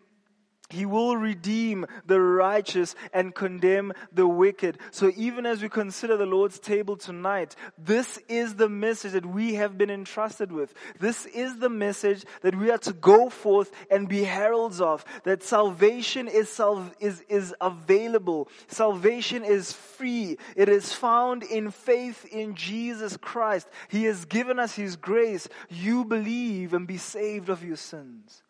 he 0.71 0.85
will 0.85 1.17
redeem 1.17 1.87
the 2.07 2.21
righteous 2.21 2.95
and 3.15 3.35
condemn 3.35 3.93
the 4.13 4.29
wicked. 4.29 4.79
So 4.91 5.11
even 5.17 5.47
as 5.47 5.63
we 5.63 5.71
consider 5.71 6.17
the 6.19 6.27
Lord's 6.27 6.59
table 6.59 6.97
tonight, 6.97 7.57
this 7.79 8.19
is 8.29 8.57
the 8.57 8.69
message 8.69 9.13
that 9.13 9.25
we 9.25 9.55
have 9.55 9.79
been 9.79 9.89
entrusted 9.89 10.53
with. 10.53 10.75
This 11.01 11.25
is 11.25 11.59
the 11.59 11.71
message 11.71 12.25
that 12.43 12.55
we 12.55 12.71
are 12.71 12.79
to 12.79 12.93
go 12.93 13.31
forth 13.31 13.73
and 13.91 14.09
be 14.09 14.25
heralds 14.25 14.81
of. 14.81 15.07
That 15.25 15.43
salvation 15.43 16.29
is, 16.29 16.51
sal- 16.51 16.91
is, 17.01 17.23
is 17.31 17.55
available. 17.63 18.49
Salvation 18.67 19.45
is 19.45 19.73
free. 19.73 20.37
It 20.55 20.69
is 20.69 20.93
found 20.93 21.45
in 21.45 21.71
faith 21.71 22.27
in 22.27 22.55
Jesus 22.55 23.17
Christ. 23.17 23.69
He 23.89 24.05
has 24.05 24.27
given 24.27 24.59
us 24.59 24.75
His 24.75 24.97
grace. 24.97 25.49
You 25.71 26.05
believe 26.05 26.75
and 26.75 26.87
be 26.87 26.99
saved 26.99 27.49
of 27.49 27.65
your 27.65 27.77
sins. 27.77 28.43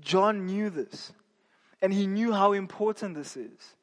John 0.00 0.46
knew 0.46 0.70
this. 0.70 1.12
And 1.80 1.92
he 1.92 2.06
knew 2.06 2.32
how 2.32 2.52
important 2.52 3.14
this 3.14 3.36
is. 3.36 3.76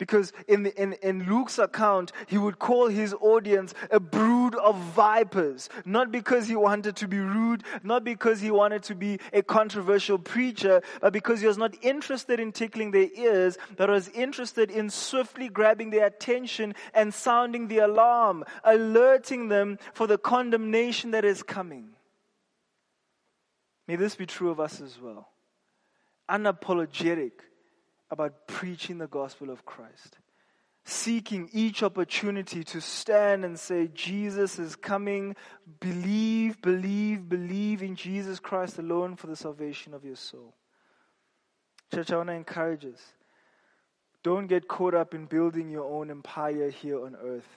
Because 0.00 0.32
in, 0.48 0.62
the, 0.62 0.82
in, 0.82 0.94
in 1.02 1.28
Luke's 1.28 1.58
account, 1.58 2.12
he 2.26 2.38
would 2.38 2.58
call 2.58 2.88
his 2.88 3.14
audience 3.20 3.74
a 3.90 4.00
brood 4.00 4.54
of 4.54 4.78
vipers. 4.78 5.68
Not 5.84 6.10
because 6.10 6.48
he 6.48 6.56
wanted 6.56 6.96
to 6.96 7.06
be 7.06 7.18
rude, 7.18 7.64
not 7.82 8.02
because 8.02 8.40
he 8.40 8.50
wanted 8.50 8.82
to 8.84 8.94
be 8.94 9.20
a 9.34 9.42
controversial 9.42 10.18
preacher, 10.18 10.80
but 11.02 11.12
because 11.12 11.42
he 11.42 11.46
was 11.46 11.58
not 11.58 11.74
interested 11.82 12.40
in 12.40 12.50
tickling 12.50 12.92
their 12.92 13.08
ears, 13.14 13.58
but 13.76 13.90
was 13.90 14.08
interested 14.08 14.70
in 14.70 14.88
swiftly 14.88 15.50
grabbing 15.50 15.90
their 15.90 16.06
attention 16.06 16.74
and 16.94 17.12
sounding 17.12 17.68
the 17.68 17.78
alarm, 17.78 18.42
alerting 18.64 19.48
them 19.48 19.78
for 19.92 20.06
the 20.06 20.16
condemnation 20.16 21.10
that 21.10 21.26
is 21.26 21.42
coming. 21.42 21.90
May 23.86 23.96
this 23.96 24.14
be 24.14 24.24
true 24.24 24.48
of 24.48 24.60
us 24.60 24.80
as 24.80 24.98
well 24.98 25.28
unapologetic 26.30 27.32
about 28.10 28.46
preaching 28.46 28.98
the 28.98 29.06
gospel 29.06 29.50
of 29.50 29.64
Christ. 29.64 30.18
Seeking 30.84 31.50
each 31.52 31.82
opportunity 31.82 32.64
to 32.64 32.80
stand 32.80 33.44
and 33.44 33.58
say, 33.58 33.88
Jesus 33.92 34.58
is 34.58 34.76
coming. 34.76 35.36
Believe, 35.80 36.60
believe, 36.62 37.28
believe 37.28 37.82
in 37.82 37.94
Jesus 37.94 38.40
Christ 38.40 38.78
alone 38.78 39.16
for 39.16 39.26
the 39.26 39.36
salvation 39.36 39.92
of 39.94 40.04
your 40.04 40.16
soul. 40.16 40.54
Church, 41.92 42.10
I 42.10 42.16
want 42.16 42.28
to 42.28 42.34
encourage 42.34 42.84
us. 42.86 43.00
Don't 44.22 44.46
get 44.46 44.68
caught 44.68 44.94
up 44.94 45.14
in 45.14 45.26
building 45.26 45.70
your 45.70 45.84
own 45.84 46.10
empire 46.10 46.70
here 46.70 47.04
on 47.04 47.16
earth. 47.22 47.48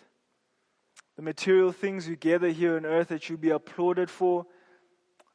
The 1.15 1.21
material 1.21 1.71
things 1.71 2.07
you 2.07 2.15
gather 2.15 2.49
here 2.49 2.75
on 2.77 2.85
earth 2.85 3.09
that 3.09 3.29
you'll 3.29 3.37
be 3.37 3.51
applauded 3.51 4.09
for, 4.09 4.45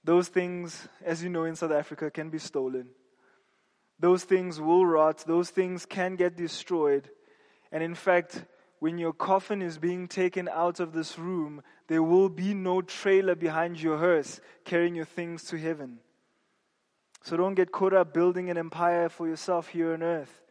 those 0.05 0.28
things, 0.28 0.89
as 1.05 1.22
you 1.22 1.28
know 1.28 1.45
in 1.45 1.55
South 1.55 1.72
Africa, 1.72 2.11
can 2.11 2.30
be 2.30 2.39
stolen. 2.39 2.89
Those 4.01 4.24
things 4.24 4.61
will 4.61 4.86
rot, 4.86 5.24
those 5.26 5.51
things 5.51 5.86
can 5.86 6.16
get 6.16 6.36
destroyed. 6.36 7.11
And 7.72 7.82
in 7.82 7.94
fact, 7.94 8.44
when 8.78 8.99
your 8.99 9.12
coffin 9.12 9.61
is 9.61 9.78
being 9.78 10.07
taken 10.07 10.49
out 10.49 10.78
of 10.78 10.92
this 10.92 11.18
room, 11.18 11.62
there 11.88 12.03
will 12.03 12.28
be 12.28 12.55
no 12.55 12.80
trailer 12.80 13.34
behind 13.34 13.80
your 13.80 13.99
hearse 13.99 14.40
carrying 14.64 14.94
your 14.94 15.05
things 15.05 15.44
to 15.44 15.57
heaven. 15.57 15.99
So 17.24 17.36
don't 17.36 17.55
get 17.55 17.72
caught 17.72 17.92
up 17.92 18.14
building 18.14 18.51
an 18.51 18.57
empire 18.57 19.09
for 19.09 19.26
yourself 19.26 19.68
here 19.68 19.92
on 19.92 20.03
earth 20.03 20.42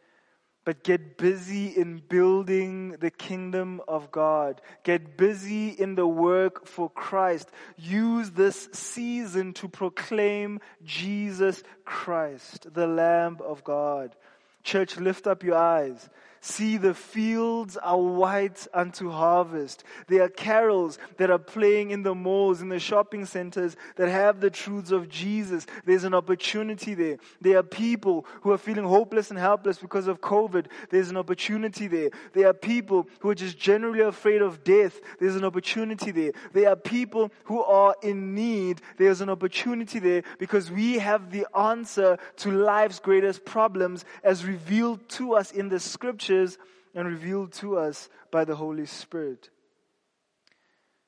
but 0.68 0.84
get 0.84 1.16
busy 1.16 1.68
in 1.68 1.96
building 2.10 2.90
the 3.00 3.10
kingdom 3.10 3.80
of 3.88 4.10
God. 4.10 4.60
Get 4.82 5.16
busy 5.16 5.70
in 5.70 5.94
the 5.94 6.06
work 6.06 6.66
for 6.66 6.90
Christ. 6.90 7.50
Use 7.78 8.32
this 8.32 8.68
season 8.74 9.54
to 9.54 9.66
proclaim 9.66 10.60
Jesus 10.84 11.62
Christ, 11.86 12.74
the 12.74 12.86
Lamb 12.86 13.38
of 13.42 13.64
God. 13.64 14.14
Church, 14.62 14.98
lift 14.98 15.26
up 15.26 15.42
your 15.42 15.56
eyes. 15.56 16.10
See, 16.40 16.76
the 16.76 16.94
fields 16.94 17.76
are 17.76 17.98
white 17.98 18.66
unto 18.72 19.10
harvest. 19.10 19.82
There 20.06 20.22
are 20.22 20.28
carols 20.28 20.98
that 21.16 21.30
are 21.30 21.38
playing 21.38 21.90
in 21.90 22.04
the 22.04 22.14
malls, 22.14 22.62
in 22.62 22.68
the 22.68 22.78
shopping 22.78 23.26
centers 23.26 23.76
that 23.96 24.08
have 24.08 24.40
the 24.40 24.50
truths 24.50 24.92
of 24.92 25.08
Jesus. 25.08 25.66
There's 25.84 26.04
an 26.04 26.14
opportunity 26.14 26.94
there. 26.94 27.18
There 27.40 27.58
are 27.58 27.64
people 27.64 28.24
who 28.42 28.52
are 28.52 28.58
feeling 28.58 28.84
hopeless 28.84 29.30
and 29.30 29.38
helpless 29.38 29.78
because 29.78 30.06
of 30.06 30.20
COVID. 30.20 30.66
There's 30.90 31.10
an 31.10 31.16
opportunity 31.16 31.88
there. 31.88 32.10
There 32.32 32.48
are 32.48 32.54
people 32.54 33.08
who 33.18 33.30
are 33.30 33.34
just 33.34 33.58
generally 33.58 34.00
afraid 34.00 34.40
of 34.40 34.62
death. 34.62 35.00
There's 35.18 35.36
an 35.36 35.44
opportunity 35.44 36.12
there. 36.12 36.32
There 36.52 36.68
are 36.68 36.76
people 36.76 37.32
who 37.44 37.64
are 37.64 37.96
in 38.02 38.36
need. 38.36 38.80
There's 38.96 39.20
an 39.20 39.28
opportunity 39.28 39.98
there 39.98 40.22
because 40.38 40.70
we 40.70 40.98
have 40.98 41.32
the 41.32 41.46
answer 41.56 42.16
to 42.36 42.50
life's 42.52 43.00
greatest 43.00 43.44
problems 43.44 44.04
as 44.22 44.44
revealed 44.44 45.08
to 45.08 45.34
us 45.34 45.50
in 45.50 45.68
the 45.68 45.80
scripture 45.80 46.27
scriptures 46.28 46.58
and 46.94 47.08
revealed 47.08 47.52
to 47.52 47.78
us 47.78 48.08
by 48.30 48.44
the 48.44 48.56
Holy 48.56 48.84
Spirit. 48.84 49.50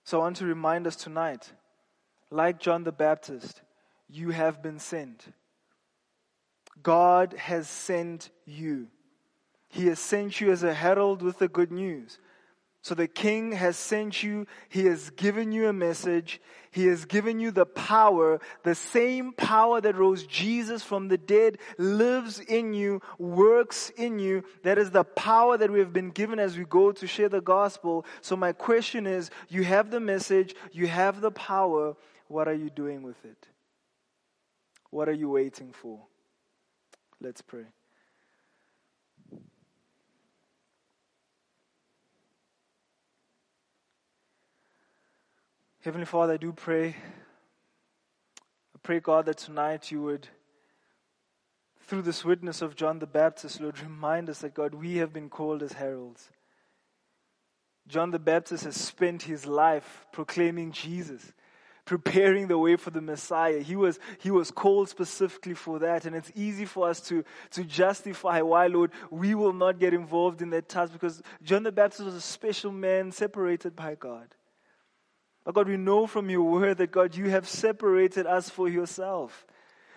So 0.05 0.19
I 0.19 0.25
want 0.25 0.37
to 0.37 0.47
remind 0.47 0.87
us 0.87 0.97
tonight, 0.97 1.53
like 2.31 2.59
John 2.59 2.85
the 2.85 2.93
Baptist, 2.93 3.61
you 4.09 4.31
have 4.31 4.63
been 4.63 4.79
sent. 4.79 5.27
God 6.83 7.35
has 7.35 7.69
sent 7.69 8.31
you. 8.47 8.89
He 9.69 9.87
has 9.89 9.99
sent 9.99 10.41
you 10.41 10.51
as 10.53 10.63
a 10.63 10.73
herald 10.73 11.23
with 11.23 11.39
the 11.39 11.49
good 11.49 11.71
news. 11.71 12.19
So 12.83 12.95
the 12.95 13.09
king 13.09 13.53
has 13.53 13.77
sent 13.77 14.23
you, 14.23 14.47
he 14.71 14.87
has 14.87 15.11
given 15.11 15.53
you 15.53 15.69
a 15.69 15.73
message, 15.73 16.41
he 16.71 16.87
has 16.87 17.05
given 17.05 17.39
you 17.39 17.51
the 17.51 17.67
power, 17.67 18.41
the 18.63 18.75
same 18.75 19.33
power 19.33 19.81
that 19.81 19.97
rose 19.97 20.25
Jesus 20.25 20.83
from 20.83 21.09
the 21.09 21.19
dead 21.19 21.59
lives 21.77 22.39
in 22.39 22.73
you, 22.73 23.03
works 23.19 23.91
in 23.97 24.19
you. 24.19 24.45
That 24.63 24.79
is 24.79 24.91
the 24.93 25.05
power 25.05 25.59
that 25.59 25.71
we 25.71 25.81
have 25.81 25.93
been 25.93 26.11
given 26.11 26.39
as 26.39 26.57
we 26.57 26.65
go 26.65 26.91
to 26.93 27.07
share 27.07 27.29
the 27.29 27.43
gospel. 27.43 28.07
So 28.23 28.35
my 28.35 28.53
question 28.53 29.07
is, 29.07 29.31
you 29.49 29.65
have 29.65 29.91
the 29.91 30.01
message, 30.01 30.55
you 30.73 30.87
have 30.87 31.21
the 31.21 31.33
power, 31.33 31.97
what 32.29 32.49
are 32.49 32.55
you 32.55 32.71
doing 32.71 33.03
with 33.03 33.23
it? 33.25 33.49
What 34.91 35.09
are 35.09 35.13
you 35.13 35.29
waiting 35.29 35.73
for? 35.73 36.01
Let's 37.21 37.43
pray. 37.43 37.67
Heavenly 45.83 46.05
Father, 46.05 46.35
I 46.35 46.37
do 46.37 46.53
pray. 46.53 46.89
I 46.89 48.79
pray, 48.83 49.01
God, 49.01 49.25
that 49.25 49.39
tonight 49.39 49.91
you 49.91 50.03
would, 50.03 50.29
through 51.87 52.03
this 52.03 52.23
witness 52.23 52.61
of 52.61 52.77
John 52.77 52.99
the 52.99 53.07
Baptist, 53.07 53.63
Lord, 53.63 53.81
remind 53.81 54.29
us 54.29 54.41
that, 54.41 54.53
God, 54.53 54.75
we 54.75 54.97
have 54.97 55.11
been 55.11 55.31
called 55.31 55.63
as 55.63 55.73
heralds. 55.73 56.29
John 57.89 58.11
the 58.11 58.19
Baptist 58.19 58.65
has 58.65 58.77
spent 58.77 59.23
his 59.23 59.47
life 59.47 60.05
proclaiming 60.13 60.71
Jesus, 60.71 61.33
preparing 61.87 62.49
the 62.49 62.59
way 62.59 62.77
for 62.77 62.91
the 62.91 63.01
Messiah. 63.01 63.61
He 63.61 63.75
was, 63.75 63.99
he 64.19 64.31
was 64.31 64.51
called 64.51 64.91
specifically 64.91 65.55
for 65.55 65.79
that. 65.79 66.05
And 66.05 66.15
it's 66.15 66.31
easy 66.35 66.67
for 66.67 66.91
us 66.91 67.01
to, 67.09 67.25
to 67.53 67.65
justify 67.65 68.43
why, 68.43 68.67
Lord, 68.67 68.91
we 69.11 69.35
will 69.35 69.55
not 69.55 69.79
get 69.79 69.95
involved 69.95 70.43
in 70.43 70.51
that 70.51 70.69
task 70.69 70.93
because 70.93 71.23
John 71.43 71.63
the 71.63 71.73
Baptist 71.73 72.05
was 72.05 72.15
a 72.15 72.21
special 72.21 72.71
man 72.71 73.13
separated 73.13 73.75
by 73.75 73.95
God. 73.95 74.35
But 75.51 75.65
God, 75.65 75.69
we 75.69 75.77
know 75.77 76.07
from 76.07 76.31
your 76.31 76.43
word 76.43 76.79
that 76.79 76.93
God, 76.93 77.17
you 77.17 77.31
have 77.31 77.49
separated 77.49 78.25
us 78.25 78.49
for 78.49 78.69
yourself. 78.69 79.45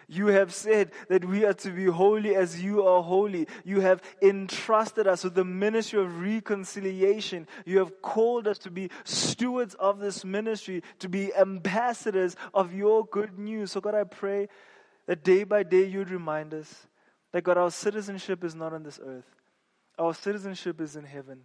You 0.07 0.25
have 0.29 0.51
said 0.51 0.91
that 1.09 1.23
we 1.23 1.45
are 1.45 1.53
to 1.53 1.69
be 1.69 1.85
holy 1.85 2.35
as 2.35 2.63
you 2.63 2.87
are 2.87 3.03
holy. 3.03 3.47
You 3.63 3.81
have 3.81 4.01
entrusted 4.19 5.05
us 5.05 5.23
with 5.23 5.35
the 5.35 5.45
ministry 5.45 5.99
of 5.99 6.21
reconciliation. 6.21 7.47
You 7.67 7.77
have 7.77 8.01
called 8.01 8.47
us 8.47 8.57
to 8.59 8.71
be 8.71 8.89
stewards 9.03 9.75
of 9.75 9.99
this 9.99 10.25
ministry, 10.25 10.81
to 10.97 11.07
be 11.07 11.31
ambassadors 11.35 12.35
of 12.55 12.73
your 12.73 13.05
good 13.05 13.37
news. 13.37 13.73
So, 13.73 13.79
God, 13.79 13.93
I 13.93 14.05
pray 14.05 14.47
that 15.05 15.23
day 15.23 15.43
by 15.43 15.61
day 15.61 15.85
you'd 15.85 16.09
remind 16.09 16.55
us 16.55 16.87
that, 17.31 17.43
God, 17.43 17.59
our 17.59 17.69
citizenship 17.69 18.43
is 18.43 18.55
not 18.55 18.73
on 18.73 18.81
this 18.81 18.99
earth, 19.05 19.29
our 19.99 20.15
citizenship 20.15 20.81
is 20.81 20.95
in 20.95 21.03
heaven. 21.03 21.41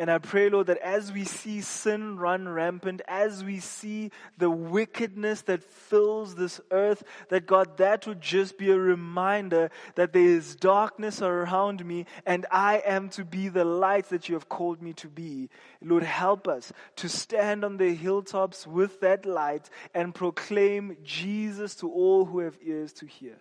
And 0.00 0.10
I 0.10 0.16
pray, 0.16 0.48
Lord, 0.48 0.68
that 0.68 0.78
as 0.78 1.12
we 1.12 1.24
see 1.24 1.60
sin 1.60 2.16
run 2.16 2.48
rampant, 2.48 3.02
as 3.06 3.44
we 3.44 3.60
see 3.60 4.12
the 4.38 4.48
wickedness 4.48 5.42
that 5.42 5.62
fills 5.62 6.36
this 6.36 6.58
earth, 6.70 7.02
that 7.28 7.46
God, 7.46 7.76
that 7.76 8.06
would 8.06 8.22
just 8.22 8.56
be 8.56 8.70
a 8.70 8.78
reminder 8.78 9.70
that 9.96 10.14
there 10.14 10.22
is 10.22 10.56
darkness 10.56 11.20
around 11.20 11.84
me 11.84 12.06
and 12.24 12.46
I 12.50 12.78
am 12.78 13.10
to 13.10 13.26
be 13.26 13.50
the 13.50 13.66
light 13.66 14.06
that 14.06 14.26
you 14.26 14.36
have 14.36 14.48
called 14.48 14.80
me 14.80 14.94
to 14.94 15.06
be. 15.06 15.50
Lord, 15.82 16.04
help 16.04 16.48
us 16.48 16.72
to 16.96 17.10
stand 17.10 17.62
on 17.62 17.76
the 17.76 17.94
hilltops 17.94 18.66
with 18.66 19.00
that 19.00 19.26
light 19.26 19.68
and 19.92 20.14
proclaim 20.14 20.96
Jesus 21.04 21.74
to 21.74 21.90
all 21.90 22.24
who 22.24 22.38
have 22.38 22.56
ears 22.64 22.94
to 22.94 23.06
hear. 23.06 23.36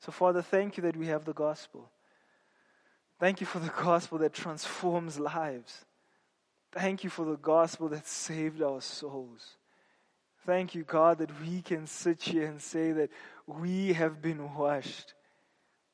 So, 0.00 0.10
Father, 0.10 0.42
thank 0.42 0.76
you 0.76 0.82
that 0.82 0.96
we 0.96 1.06
have 1.06 1.24
the 1.24 1.32
gospel. 1.32 1.88
Thank 3.20 3.40
you 3.40 3.46
for 3.46 3.58
the 3.58 3.70
gospel 3.70 4.18
that 4.18 4.32
transforms 4.32 5.18
lives. 5.18 5.84
Thank 6.72 7.04
you 7.04 7.10
for 7.10 7.24
the 7.24 7.36
gospel 7.36 7.88
that 7.90 8.06
saved 8.06 8.60
our 8.60 8.80
souls. 8.80 9.56
Thank 10.44 10.74
you, 10.74 10.82
God, 10.82 11.18
that 11.18 11.40
we 11.40 11.62
can 11.62 11.86
sit 11.86 12.22
here 12.22 12.46
and 12.46 12.60
say 12.60 12.92
that 12.92 13.10
we 13.46 13.92
have 13.92 14.20
been 14.20 14.54
washed. 14.54 15.14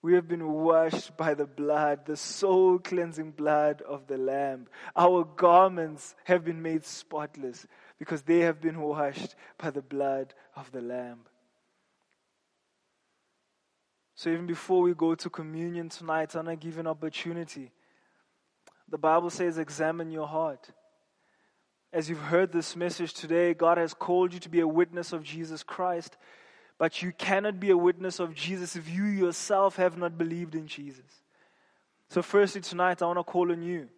We 0.03 0.15
have 0.15 0.27
been 0.27 0.51
washed 0.51 1.17
by 1.17 1.35
the 1.35 1.47
blood, 1.47 2.07
the 2.07 2.17
soul 2.17 2.79
cleansing 2.79 3.33
blood 3.33 3.83
of 3.83 4.07
the 4.07 4.17
Lamb. 4.17 4.67
Our 4.97 5.25
garments 5.25 6.17
have 6.25 6.45
been 6.45 6.63
made 6.63 6.87
spotless 6.87 7.67
because 7.99 8.23
they 8.23 8.41
have 8.41 8.61
been 8.63 8.81
washed 8.81 9.35
by 9.59 9.71
the 9.71 9.83
blood 9.83 10.33
of 10.57 10.73
the 10.73 10.81
Lamb. 10.81 11.21
So 14.21 14.29
even 14.29 14.45
before 14.45 14.83
we 14.83 14.93
go 14.93 15.15
to 15.15 15.31
communion 15.31 15.89
tonight, 15.89 16.37
I 16.37 16.41
want 16.41 16.49
to 16.49 16.57
give 16.57 16.77
an 16.77 16.87
opportunity. 16.87 17.71
The 18.91 18.99
Bible 18.99 19.31
says, 19.31 19.57
examine 19.57 20.11
your 20.11 20.27
heart. 20.27 20.69
As 21.91 22.11
you've 22.11 22.19
heard 22.19 22.53
this 22.53 22.77
message 22.77 23.15
today, 23.15 23.55
God 23.55 23.79
has 23.79 23.95
called 23.95 24.35
you 24.35 24.41
to 24.41 24.51
be 24.51 24.61
a 24.61 24.69
witness 24.69 25.15
of 25.15 25.23
Jesus 25.23 25.63
Christ, 25.63 26.19
but 26.77 27.01
you 27.01 27.13
cannot 27.13 27.59
be 27.59 27.71
a 27.71 27.77
witness 27.79 28.21
of 28.21 28.35
Jesus 28.35 28.77
if 28.77 28.91
you 28.91 29.05
yourself 29.05 29.77
have 29.77 29.97
not 29.97 30.19
believed 30.19 30.55
in 30.55 30.67
Jesus. 30.67 31.23
So, 32.11 32.21
firstly, 32.21 32.61
tonight, 32.61 33.01
I 33.01 33.07
want 33.07 33.21
to 33.21 33.25
call 33.25 33.51
on 33.51 33.63
you 33.63 33.89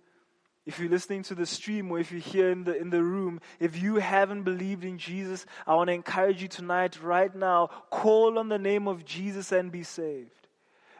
if 0.65 0.79
you're 0.79 0.89
listening 0.89 1.25
to 1.25 1.35
the 1.35 1.47
stream 1.47 1.91
or 1.91 1.99
if 1.99 2.13
you're 2.13 2.21
here 2.21 2.51
in 2.51 2.65
the, 2.65 2.77
in 2.77 2.91
the 2.91 3.03
room, 3.03 3.41
if 3.59 3.83
you 3.83 3.97
haven't 3.97 4.45
believed 4.45 4.85
in 4.85 4.97
Jesus, 4.97 5.45
I 5.67 5.75
want 5.75 5.89
to 5.89 5.95
encourage 5.95 6.41
you 6.41 6.49
tonight, 6.49 7.03
right 7.03 7.35
now, 7.35 7.69
call 7.91 8.39
on 8.39 8.49
the 8.49 8.59
name 8.59 8.87
of 8.87 9.05
Jesus 9.05 9.51
and 9.51 9.73
be 9.73 9.83
saved. 9.83 10.31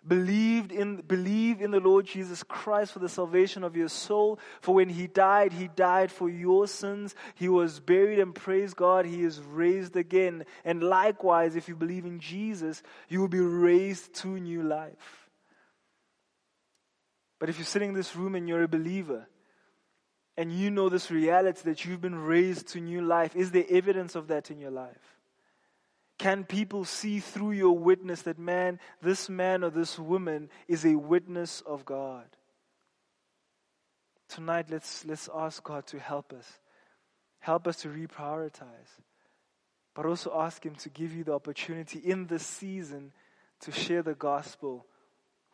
Believed 0.07 0.73
in, 0.73 0.97
believe 0.97 1.61
in 1.61 1.71
the 1.71 1.79
Lord 1.79 2.07
Jesus 2.07 2.43
Christ 2.43 2.93
for 2.93 2.99
the 2.99 3.09
salvation 3.09 3.63
of 3.63 3.77
your 3.77 3.89
soul. 3.89 4.41
For 4.61 4.75
when 4.75 4.89
He 4.89 5.07
died, 5.07 5.53
He 5.53 5.69
died 5.69 6.11
for 6.11 6.29
your 6.29 6.67
sins. 6.67 7.15
He 7.37 7.49
was 7.49 7.79
buried 7.79 8.19
and 8.19 8.35
praise 8.35 8.75
God, 8.75 9.07
He 9.07 9.23
is 9.23 9.39
raised 9.39 9.95
again. 9.95 10.45
And 10.65 10.83
likewise, 10.83 11.55
if 11.55 11.69
you 11.69 11.77
believe 11.77 12.05
in 12.05 12.19
Jesus, 12.19 12.83
you 13.09 13.21
will 13.21 13.29
be 13.29 13.39
raised 13.39 14.13
to 14.15 14.27
new 14.27 14.65
life. 14.65 15.29
But 17.39 17.49
if 17.49 17.59
you're 17.59 17.65
sitting 17.65 17.91
in 17.91 17.95
this 17.95 18.17
room 18.17 18.35
and 18.35 18.49
you're 18.49 18.65
a 18.65 18.69
believer, 18.69 19.29
and 20.37 20.53
you 20.53 20.71
know 20.71 20.89
this 20.89 21.11
reality 21.11 21.61
that 21.65 21.85
you've 21.85 22.01
been 22.01 22.19
raised 22.19 22.69
to 22.69 22.81
new 22.81 23.03
life, 23.03 23.37
is 23.37 23.51
there 23.51 23.67
evidence 23.69 24.15
of 24.15 24.29
that 24.29 24.51
in 24.51 24.59
your 24.59 24.71
life? 24.71 25.19
Can 26.19 26.45
people 26.45 26.85
see 26.85 27.19
through 27.19 27.53
your 27.53 27.77
witness 27.77 28.23
that, 28.23 28.39
man, 28.39 28.79
this 29.03 29.29
man 29.29 29.65
or 29.65 29.71
this 29.71 29.99
woman 29.99 30.51
is 30.69 30.85
a 30.87 30.95
witness 30.95 31.63
of 31.67 31.85
God? 31.85 32.27
Tonight, 34.29 34.67
let's, 34.71 35.05
let's 35.05 35.29
ask 35.35 35.63
God 35.63 35.87
to 35.89 35.99
help 35.99 36.33
us. 36.33 36.47
Help 37.41 37.67
us 37.67 37.79
to 37.79 37.89
reprioritize. 37.89 39.01
But 39.95 40.07
also 40.07 40.33
ask 40.39 40.65
Him 40.65 40.77
to 40.77 40.89
give 40.89 41.13
you 41.13 41.25
the 41.25 41.35
opportunity 41.35 41.99
in 41.99 42.27
this 42.27 42.47
season 42.47 43.13
to 43.61 43.73
share 43.73 44.03
the 44.03 44.15
gospel 44.15 44.87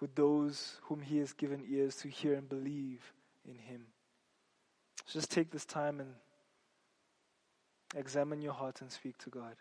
with 0.01 0.15
those 0.15 0.77
whom 0.83 1.01
He 1.01 1.19
has 1.19 1.33
given 1.33 1.65
ears 1.69 1.97
to 1.97 2.09
hear 2.09 2.35
and 2.35 2.49
believe 2.49 3.01
in 3.49 3.59
Him. 3.59 3.87
So 5.09 5.19
just 5.19 5.31
take 5.31 5.51
this 5.51 5.65
time 5.65 6.01
and 6.01 6.11
examine 7.97 8.43
your 8.43 8.53
heart 8.53 8.83
and 8.83 8.93
speak 8.93 9.17
to 9.19 9.31
God. 9.31 9.57